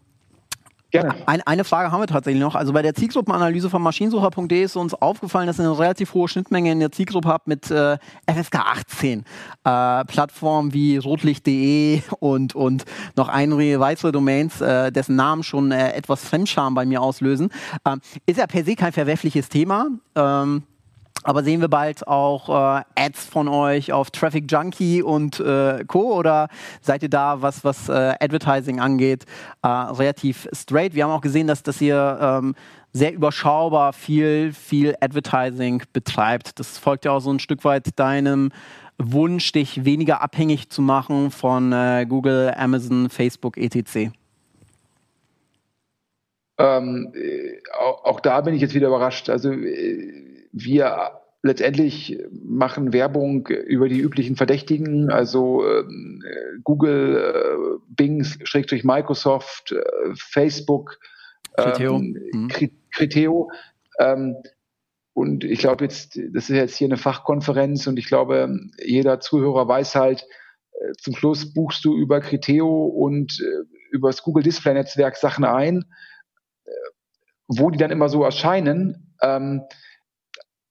[1.02, 1.16] Gerne.
[1.26, 2.56] Ein, eine Frage haben wir tatsächlich noch.
[2.56, 6.72] Also bei der Zielgruppenanalyse von Maschinensucher.de ist uns aufgefallen, dass ihr eine relativ hohe Schnittmenge
[6.72, 9.20] in der Zielgruppe habt mit äh, FSK 18.
[9.64, 12.86] Äh, Plattformen wie rotlicht.de und, und
[13.16, 17.50] noch einige weitere Domains, äh, dessen Namen schon äh, etwas Fremdscham bei mir auslösen.
[17.86, 19.88] Ähm, ist ja per se kein verwerfliches Thema.
[20.16, 20.64] Ähm,
[21.24, 26.16] aber sehen wir bald auch äh, Ads von euch auf Traffic Junkie und äh, Co.
[26.16, 26.48] Oder
[26.82, 29.26] seid ihr da, was, was äh, Advertising angeht,
[29.64, 30.94] äh, relativ straight?
[30.94, 32.56] Wir haben auch gesehen, dass, dass ihr ähm,
[32.94, 36.60] sehr überschaubar viel, viel Advertising betreibt.
[36.60, 38.52] Das folgt ja auch so ein Stück weit deinem
[38.98, 44.12] Wunsch, dich weniger abhängig zu machen von äh, Google, Amazon, Facebook, etc.
[46.58, 49.30] Ähm, äh, auch, auch, da bin ich jetzt wieder überrascht.
[49.30, 49.52] Also
[50.64, 55.84] wir letztendlich machen Werbung über die üblichen Verdächtigen, also äh,
[56.64, 59.82] Google, äh, Bing, Schrägstrich Microsoft, äh,
[60.16, 61.00] Facebook,
[61.56, 61.96] Criteo.
[61.98, 62.50] Ähm, mhm.
[62.92, 63.52] Criteo.
[64.00, 64.36] Ähm,
[65.14, 69.68] und ich glaube jetzt, das ist jetzt hier eine Fachkonferenz und ich glaube, jeder Zuhörer
[69.68, 70.28] weiß halt,
[70.74, 75.44] äh, zum Schluss buchst du über Criteo und äh, über das Google Display Netzwerk Sachen
[75.44, 75.86] ein,
[76.66, 76.70] äh,
[77.48, 79.16] wo die dann immer so erscheinen.
[79.22, 79.64] Ähm,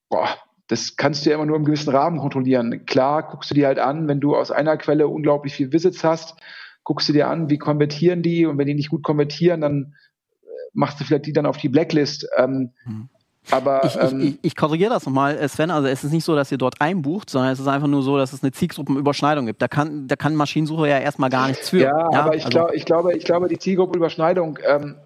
[0.08, 0.28] boah,
[0.68, 2.84] das kannst du ja immer nur im gewissen Rahmen kontrollieren.
[2.86, 6.36] Klar, guckst du dir halt an, wenn du aus einer Quelle unglaublich viel Visits hast,
[6.82, 9.94] guckst du dir an, wie konvertieren die und wenn die nicht gut konvertieren, dann
[10.42, 12.28] äh, machst du vielleicht die dann auf die Blacklist.
[12.36, 13.08] Ähm, hm.
[13.50, 15.70] Aber ich, ähm, ich, ich, korrigiere das nochmal, äh, Sven.
[15.70, 18.16] Also es ist nicht so, dass ihr dort einbucht, sondern es ist einfach nur so,
[18.16, 19.62] dass es eine Zielgruppenüberschneidung gibt.
[19.62, 21.78] Da kann, da kann Maschinensuche ja erstmal gar nichts für.
[21.78, 22.20] Ja, ja?
[22.20, 24.96] aber ich, also, glaub, ich, glaube, ich glaube, die Zielgruppenüberschneidung ähm,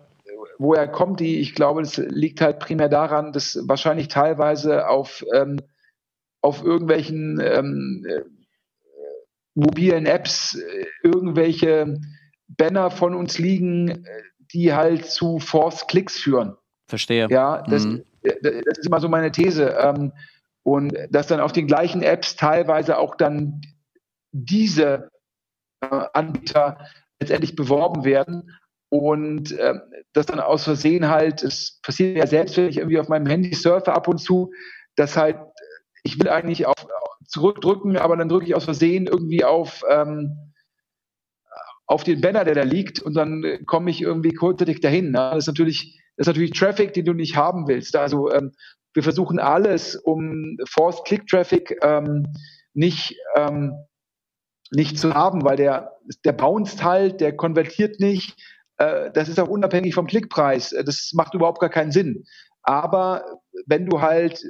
[0.61, 1.40] woher kommt die?
[1.40, 5.58] Ich glaube, das liegt halt primär daran, dass wahrscheinlich teilweise auf, ähm,
[6.42, 8.20] auf irgendwelchen ähm, äh,
[9.54, 11.98] mobilen Apps äh, irgendwelche
[12.48, 16.56] Banner von uns liegen, äh, die halt zu Force Klicks führen.
[16.88, 17.26] Verstehe.
[17.30, 18.04] Ja, das, mhm.
[18.22, 19.76] das ist immer so meine These.
[19.80, 20.12] Ähm,
[20.62, 23.62] Und dass dann auf den gleichen Apps teilweise auch dann
[24.32, 25.11] diese
[25.80, 26.86] äh, Anbieter
[27.18, 28.50] letztendlich beworben werden
[28.91, 29.74] und äh,
[30.12, 33.55] das dann aus Versehen halt, es passiert ja selbst, wenn ich irgendwie auf meinem Handy
[33.55, 34.53] surfe ab und zu,
[34.97, 35.38] dass halt,
[36.03, 36.74] ich will eigentlich auf
[37.30, 40.53] zurückdrücken, aber dann drücke ich aus Versehen irgendwie auf, ähm,
[41.86, 45.12] auf den Banner, der da liegt und dann komme ich irgendwie kurzzeitig dahin.
[45.12, 45.30] Ne?
[45.32, 47.97] Das ist natürlich, das ist natürlich Traffic, den du nicht haben willst.
[47.97, 48.53] Also ähm,
[48.95, 52.26] wir versuchen alles, um Forced Click Traffic ähm,
[52.74, 53.74] nicht ähm,
[54.72, 55.93] nicht zu haben, weil der
[56.24, 58.36] der bounced halt, der konvertiert nicht.
[58.80, 60.72] Äh, das ist auch unabhängig vom Klickpreis.
[60.72, 62.24] Äh, das macht überhaupt gar keinen Sinn.
[62.62, 63.24] Aber
[63.66, 64.42] wenn du halt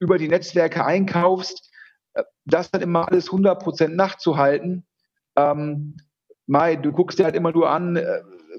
[0.00, 1.70] über die Netzwerke einkaufst,
[2.14, 4.86] äh, das dann immer alles 100% nachzuhalten,
[5.36, 5.96] ähm,
[6.46, 7.98] Mai, du guckst dir halt immer nur an,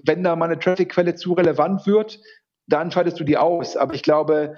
[0.05, 2.19] wenn da mal eine Traffic-Quelle zu relevant wird,
[2.65, 3.78] dann schaltest du die aus.
[3.78, 4.55] Aber ich glaube,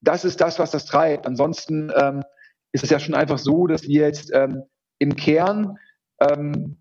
[0.00, 1.26] das ist das, was das treibt.
[1.26, 2.22] Ansonsten ähm,
[2.70, 4.62] ist es ja schon einfach so, dass wir jetzt ähm,
[5.00, 5.76] im Kern
[6.20, 6.78] ähm,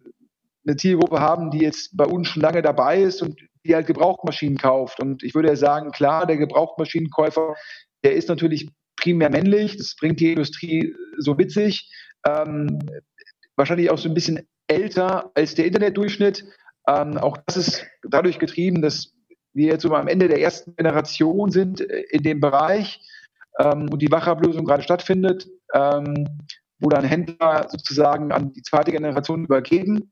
[0.66, 4.58] eine Zielgruppe haben, die jetzt bei uns schon lange dabei ist und die halt Gebrauchtmaschinen
[4.58, 5.00] kauft.
[5.00, 7.56] Und ich würde ja sagen, klar, der Gebrauchtmaschinenkäufer,
[8.04, 11.92] der ist natürlich primär männlich, das bringt die Industrie so witzig,
[12.28, 12.80] ähm,
[13.56, 16.46] wahrscheinlich auch so ein bisschen älter als der Internetdurchschnitt.
[16.88, 19.14] Ähm, auch das ist dadurch getrieben, dass
[19.54, 23.02] wir jetzt so am Ende der ersten Generation sind äh, in dem Bereich
[23.60, 26.28] ähm, und die Wachablösung gerade stattfindet, ähm,
[26.80, 30.12] wo dann Händler sozusagen an die zweite Generation übergeben.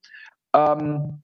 [0.58, 1.22] Ähm,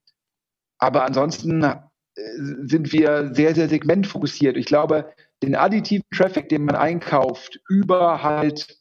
[0.79, 1.79] aber ansonsten äh,
[2.15, 4.57] sind wir sehr, sehr segmentfokussiert.
[4.57, 8.79] Ich glaube, den additiven Traffic, den man einkauft über halt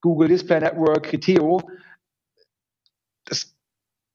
[0.00, 1.60] Google Display Network, Criteo,
[3.24, 3.54] das,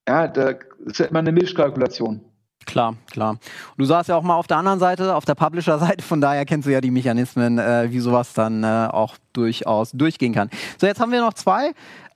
[0.07, 2.23] ja, das ist immer eine Milchkalkulation.
[2.65, 3.31] Klar, klar.
[3.31, 3.39] Und
[3.77, 6.67] du saßt ja auch mal auf der anderen Seite, auf der Publisher-Seite, von daher kennst
[6.67, 10.49] du ja die Mechanismen, äh, wie sowas dann äh, auch durchaus durchgehen kann.
[10.79, 11.73] So, jetzt haben wir noch zwei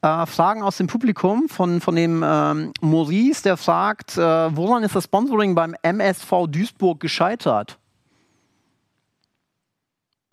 [0.08, 4.22] äh, Fragen aus dem Publikum von, von dem ähm, Maurice, der fragt, äh,
[4.56, 7.78] woran ist das Sponsoring beim MSV Duisburg gescheitert?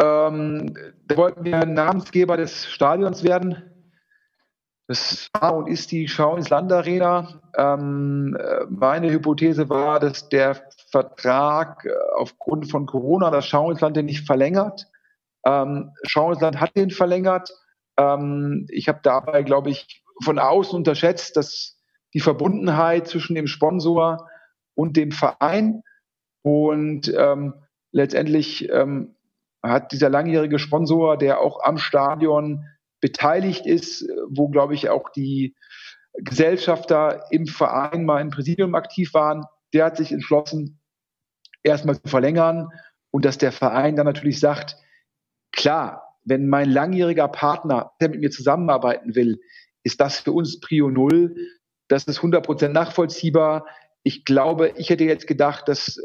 [0.01, 3.63] Ähm, da wollten wir Namensgeber des Stadions werden.
[4.87, 7.41] Das war und ist die Schau ins Land Arena.
[7.57, 10.61] Ähm, äh, meine Hypothese war, dass der
[10.91, 14.87] Vertrag äh, aufgrund von Corona das Schau ins Land nicht verlängert.
[15.47, 17.51] Ähm, Schau ins Land hat den verlängert.
[17.97, 21.81] Ähm, ich habe dabei, glaube ich, von außen unterschätzt, dass
[22.15, 24.29] die Verbundenheit zwischen dem Sponsor
[24.75, 25.83] und dem Verein
[26.43, 27.55] und ähm,
[27.91, 29.17] letztendlich ähm,
[29.63, 32.67] hat dieser langjährige Sponsor, der auch am Stadion
[33.01, 35.55] beteiligt ist, wo, glaube ich, auch die
[36.15, 40.81] Gesellschafter im Verein mal im Präsidium aktiv waren, der hat sich entschlossen,
[41.63, 42.69] erstmal zu verlängern
[43.11, 44.77] und dass der Verein dann natürlich sagt,
[45.51, 49.41] klar, wenn mein langjähriger Partner, der mit mir zusammenarbeiten will,
[49.83, 51.37] ist das für uns Prio Null.
[51.89, 53.67] Das ist 100% nachvollziehbar.
[54.03, 56.01] Ich glaube, ich hätte jetzt gedacht, dass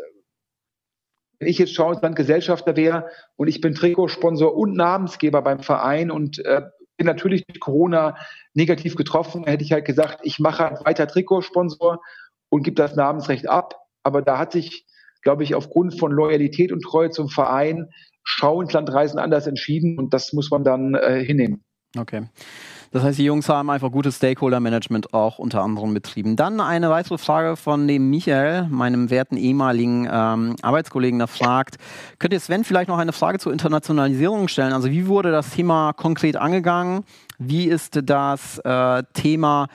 [1.40, 3.08] wenn ich jetzt Schauensland Gesellschafter wäre
[3.38, 6.64] und ich bin Trikotsponsor und Namensgeber beim Verein und äh,
[6.98, 8.18] bin natürlich durch Corona
[8.54, 12.02] negativ getroffen, hätte ich halt gesagt, ich mache halt weiter Trikotsponsor
[12.50, 13.76] und gebe das Namensrecht ab.
[14.04, 14.86] Aber da hat sich,
[15.22, 17.90] glaube ich, aufgrund von Loyalität und Treue zum Verein
[18.32, 21.64] Schau ins Land reisen anders entschieden und das muss man dann äh, hinnehmen.
[21.98, 22.28] Okay.
[22.92, 26.36] Das heißt, die Jungs haben einfach gutes Stakeholder-Management auch unter anderem betrieben.
[26.36, 31.78] Dann eine weitere Frage von dem Michael, meinem werten ehemaligen ähm, Arbeitskollegen, der fragt,
[32.20, 34.74] könnt ihr Sven vielleicht noch eine Frage zur Internationalisierung stellen?
[34.74, 37.04] Also wie wurde das Thema konkret angegangen?
[37.40, 39.68] Wie ist das äh, Thema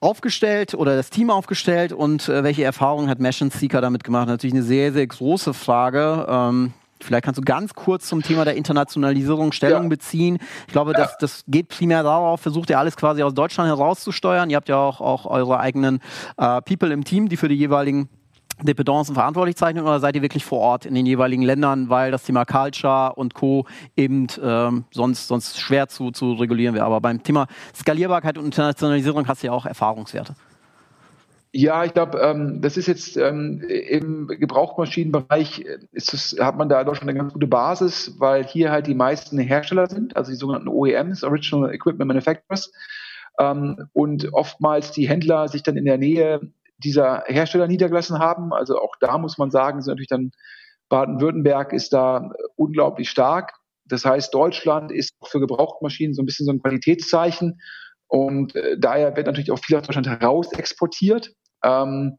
[0.00, 4.28] aufgestellt oder das Team aufgestellt und äh, welche Erfahrungen hat Mesh Seeker damit gemacht?
[4.28, 6.26] Natürlich eine sehr, sehr große Frage.
[6.28, 6.72] Ähm,
[7.04, 9.88] Vielleicht kannst du ganz kurz zum Thema der Internationalisierung Stellung ja.
[9.88, 10.38] beziehen.
[10.66, 14.50] Ich glaube, das, das geht primär darauf, versucht ihr alles quasi aus Deutschland herauszusteuern.
[14.50, 16.00] Ihr habt ja auch, auch eure eigenen
[16.36, 18.08] äh, People im Team, die für die jeweiligen
[18.60, 22.22] Dependancen verantwortlich zeichnen oder seid ihr wirklich vor Ort in den jeweiligen Ländern, weil das
[22.22, 23.66] Thema Culture und Co.
[23.96, 26.84] eben ähm, sonst, sonst schwer zu, zu regulieren wäre.
[26.84, 30.34] Aber beim Thema Skalierbarkeit und Internationalisierung hast du ja auch Erfahrungswerte.
[31.54, 36.70] Ja, ich glaube, ähm, das ist jetzt ähm, im Gebrauchmaschinenbereich äh, ist es, hat man
[36.70, 40.30] da doch schon eine ganz gute Basis, weil hier halt die meisten Hersteller sind, also
[40.30, 42.72] die sogenannten OEMs, Original Equipment Manufacturers,
[43.38, 46.40] ähm, und oftmals die Händler sich dann in der Nähe
[46.78, 48.54] dieser Hersteller niedergelassen haben.
[48.54, 50.32] Also auch da muss man sagen, sind natürlich dann
[50.88, 53.52] Baden-Württemberg ist da unglaublich stark.
[53.86, 57.60] Das heißt, Deutschland ist für Gebrauchtmaschinen so ein bisschen so ein Qualitätszeichen.
[58.08, 61.32] Und äh, daher wird natürlich auch viel aus Deutschland heraus exportiert.
[61.62, 62.16] Ähm,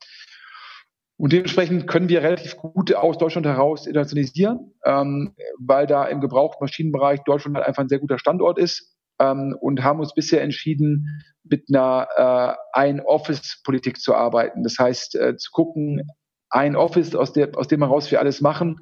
[1.18, 7.22] Und dementsprechend können wir relativ gut aus Deutschland heraus internationalisieren, ähm, weil da im Gebrauchtmaschinenbereich
[7.24, 11.66] Deutschland halt einfach ein sehr guter Standort ist ähm, und haben uns bisher entschieden, mit
[11.70, 14.64] einer äh, Ein-Office-Politik zu arbeiten.
[14.64, 16.02] Das heißt, äh, zu gucken,
[16.50, 18.80] ein Office, aus, der, aus dem heraus wir alles machen.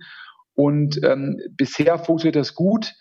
[0.56, 2.94] Und ähm, bisher funktioniert das gut.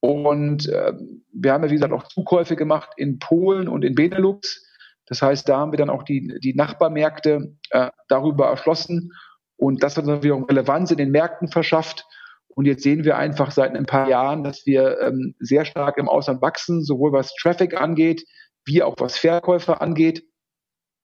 [0.00, 0.92] Und äh,
[1.32, 4.62] wir haben ja, wie gesagt, auch Zukäufe gemacht in Polen und in Benelux.
[5.06, 9.12] Das heißt, da haben wir dann auch die, die Nachbarmärkte äh, darüber erschlossen.
[9.56, 12.06] Und das hat natürlich auch Relevanz in den Märkten verschafft.
[12.48, 16.08] Und jetzt sehen wir einfach seit ein paar Jahren, dass wir ähm, sehr stark im
[16.08, 18.24] Ausland wachsen, sowohl was Traffic angeht,
[18.64, 20.24] wie auch was Verkäufer angeht.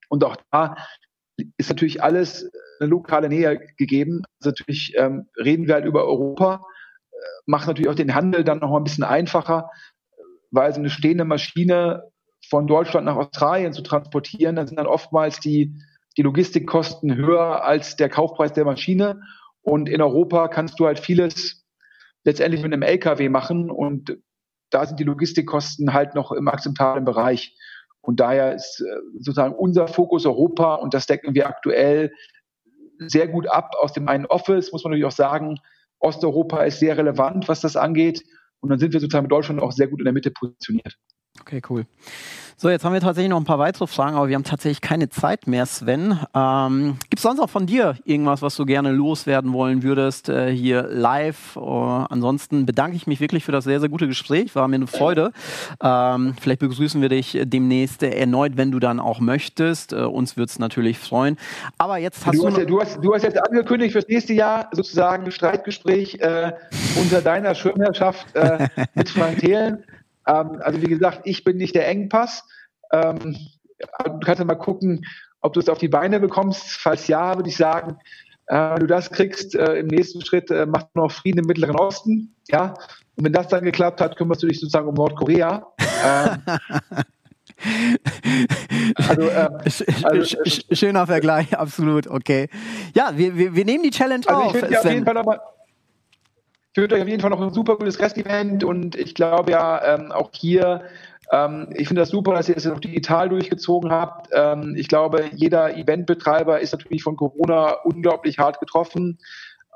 [0.09, 0.76] Und auch da
[1.57, 4.22] ist natürlich alles eine lokale Nähe gegeben.
[4.38, 6.64] Also natürlich ähm, reden wir halt über Europa,
[7.11, 9.70] äh, macht natürlich auch den Handel dann noch mal ein bisschen einfacher,
[10.51, 12.10] weil so eine stehende Maschine
[12.51, 15.72] von Deutschland nach Australien zu transportieren, dann sind dann oftmals die,
[16.16, 19.22] die Logistikkosten höher als der Kaufpreis der Maschine.
[19.62, 21.64] Und in Europa kannst du halt vieles
[22.24, 24.18] letztendlich mit einem LKW machen und
[24.70, 27.57] da sind die Logistikkosten halt noch im akzeptablen Bereich.
[28.03, 32.12] Und daher ist äh, sozusagen unser Fokus Europa und das decken wir aktuell
[32.98, 35.59] sehr gut ab aus dem einen Office, muss man natürlich auch sagen.
[35.98, 38.24] Osteuropa ist sehr relevant, was das angeht.
[38.61, 40.96] Und dann sind wir sozusagen mit Deutschland auch sehr gut in der Mitte positioniert.
[41.41, 41.86] Okay, cool.
[42.62, 45.09] So, jetzt haben wir tatsächlich noch ein paar weitere Fragen, aber wir haben tatsächlich keine
[45.09, 46.20] Zeit mehr, Sven.
[46.34, 50.55] Ähm, Gibt es sonst auch von dir irgendwas, was du gerne loswerden wollen würdest, äh,
[50.55, 51.57] hier live?
[51.57, 54.55] Uh, ansonsten bedanke ich mich wirklich für das sehr, sehr gute Gespräch.
[54.55, 55.32] War mir eine Freude.
[55.82, 59.95] Ähm, vielleicht begrüßen wir dich demnächst erneut, wenn du dann auch möchtest.
[59.95, 61.38] Uh, uns würde es natürlich freuen.
[61.78, 62.43] Aber jetzt hast du.
[62.43, 66.53] Du hast, du, hast, du hast jetzt angekündigt fürs nächste Jahr sozusagen ein Streitgespräch äh,
[67.01, 69.82] unter deiner Schirmherrschaft äh, mit Frank Thelen.
[70.27, 72.45] Ähm, also wie gesagt, ich bin nicht der Engpass.
[72.93, 73.37] Ähm,
[74.05, 75.05] du kannst ja mal gucken,
[75.41, 76.73] ob du es auf die Beine bekommst.
[76.73, 77.97] Falls ja, würde ich sagen,
[78.47, 81.77] äh, wenn du das kriegst, äh, im nächsten Schritt äh, macht noch Frieden im Mittleren
[81.77, 82.35] Osten.
[82.49, 82.75] Ja,
[83.16, 85.66] und wenn das dann geklappt hat, kümmerst du dich sozusagen um Nordkorea.
[86.05, 86.43] Ähm,
[88.97, 89.49] also, äh,
[90.03, 92.49] also, äh, Schöner Vergleich, absolut, okay.
[92.95, 94.55] Ja, wir, wir, wir nehmen die Challenge also auf.
[94.55, 95.41] Ich würde auf jeden Fall nochmal
[96.73, 99.95] ich wünsche euch auf jeden Fall noch ein super gutes Rest-Event und ich glaube ja
[99.95, 100.83] ähm, auch hier,
[101.33, 104.29] ähm, ich finde das super, dass ihr es das auch digital durchgezogen habt.
[104.33, 109.18] Ähm, ich glaube, jeder Eventbetreiber ist natürlich von Corona unglaublich hart getroffen,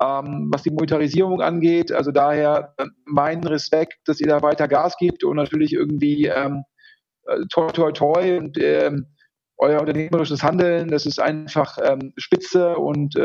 [0.01, 1.91] ähm, was die Monetarisierung angeht.
[1.91, 2.73] Also daher
[3.03, 6.63] mein Respekt, dass ihr da weiter Gas gibt und natürlich irgendwie ähm,
[7.27, 9.07] äh, toi toi toi und ähm,
[9.57, 13.15] euer unternehmerisches Handeln, das ist einfach ähm, spitze und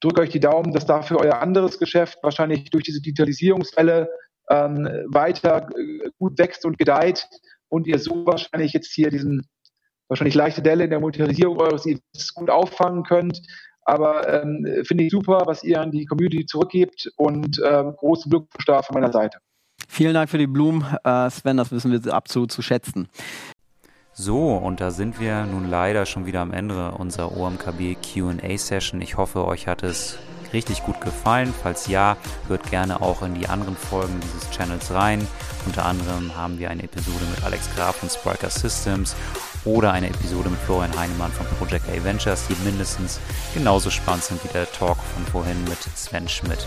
[0.00, 4.08] drücke euch die Daumen, dass dafür euer anderes Geschäft wahrscheinlich durch diese Digitalisierungswelle
[4.50, 7.28] ähm, weiter äh, gut wächst und gedeiht
[7.68, 9.46] und ihr so wahrscheinlich jetzt hier diesen
[10.08, 13.40] wahrscheinlich leichte Delle in der Monetarisierung eures Events gut auffangen könnt.
[13.84, 18.66] Aber ähm, finde ich super, was ihr an die Community zurückgebt und ähm, großen Glückwunsch
[18.66, 19.38] da von meiner Seite.
[19.88, 23.08] Vielen Dank für die Blumen, äh, Sven, das wissen wir absolut zu schätzen.
[24.22, 29.00] So, und da sind wir nun leider schon wieder am Ende unserer OMKB QA Session.
[29.00, 30.18] Ich hoffe, euch hat es
[30.52, 31.54] richtig gut gefallen.
[31.62, 35.26] Falls ja, hört gerne auch in die anderen Folgen dieses Channels rein.
[35.64, 39.16] Unter anderem haben wir eine Episode mit Alex Graf von Spriker Systems
[39.64, 43.20] oder eine Episode mit Florian Heinemann von Project A Ventures, die mindestens
[43.54, 46.66] genauso spannend sind wie der Talk von vorhin mit Sven Schmidt.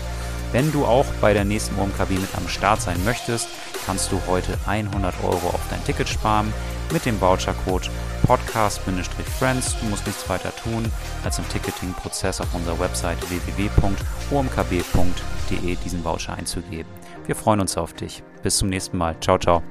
[0.52, 3.48] Wenn du auch bei der nächsten OMKB mit am Start sein möchtest,
[3.86, 6.52] kannst du heute 100 Euro auf dein Ticket sparen
[6.92, 7.90] mit dem Vouchercode
[8.24, 9.76] podcast-friends.
[9.80, 10.90] Du musst nichts weiter tun,
[11.24, 14.06] als im Ticketing-Prozess auf unserer Website www.omkb.de
[15.84, 16.88] diesen Voucher einzugeben.
[17.26, 18.22] Wir freuen uns auf dich.
[18.42, 19.16] Bis zum nächsten Mal.
[19.20, 19.62] Ciao, ciao.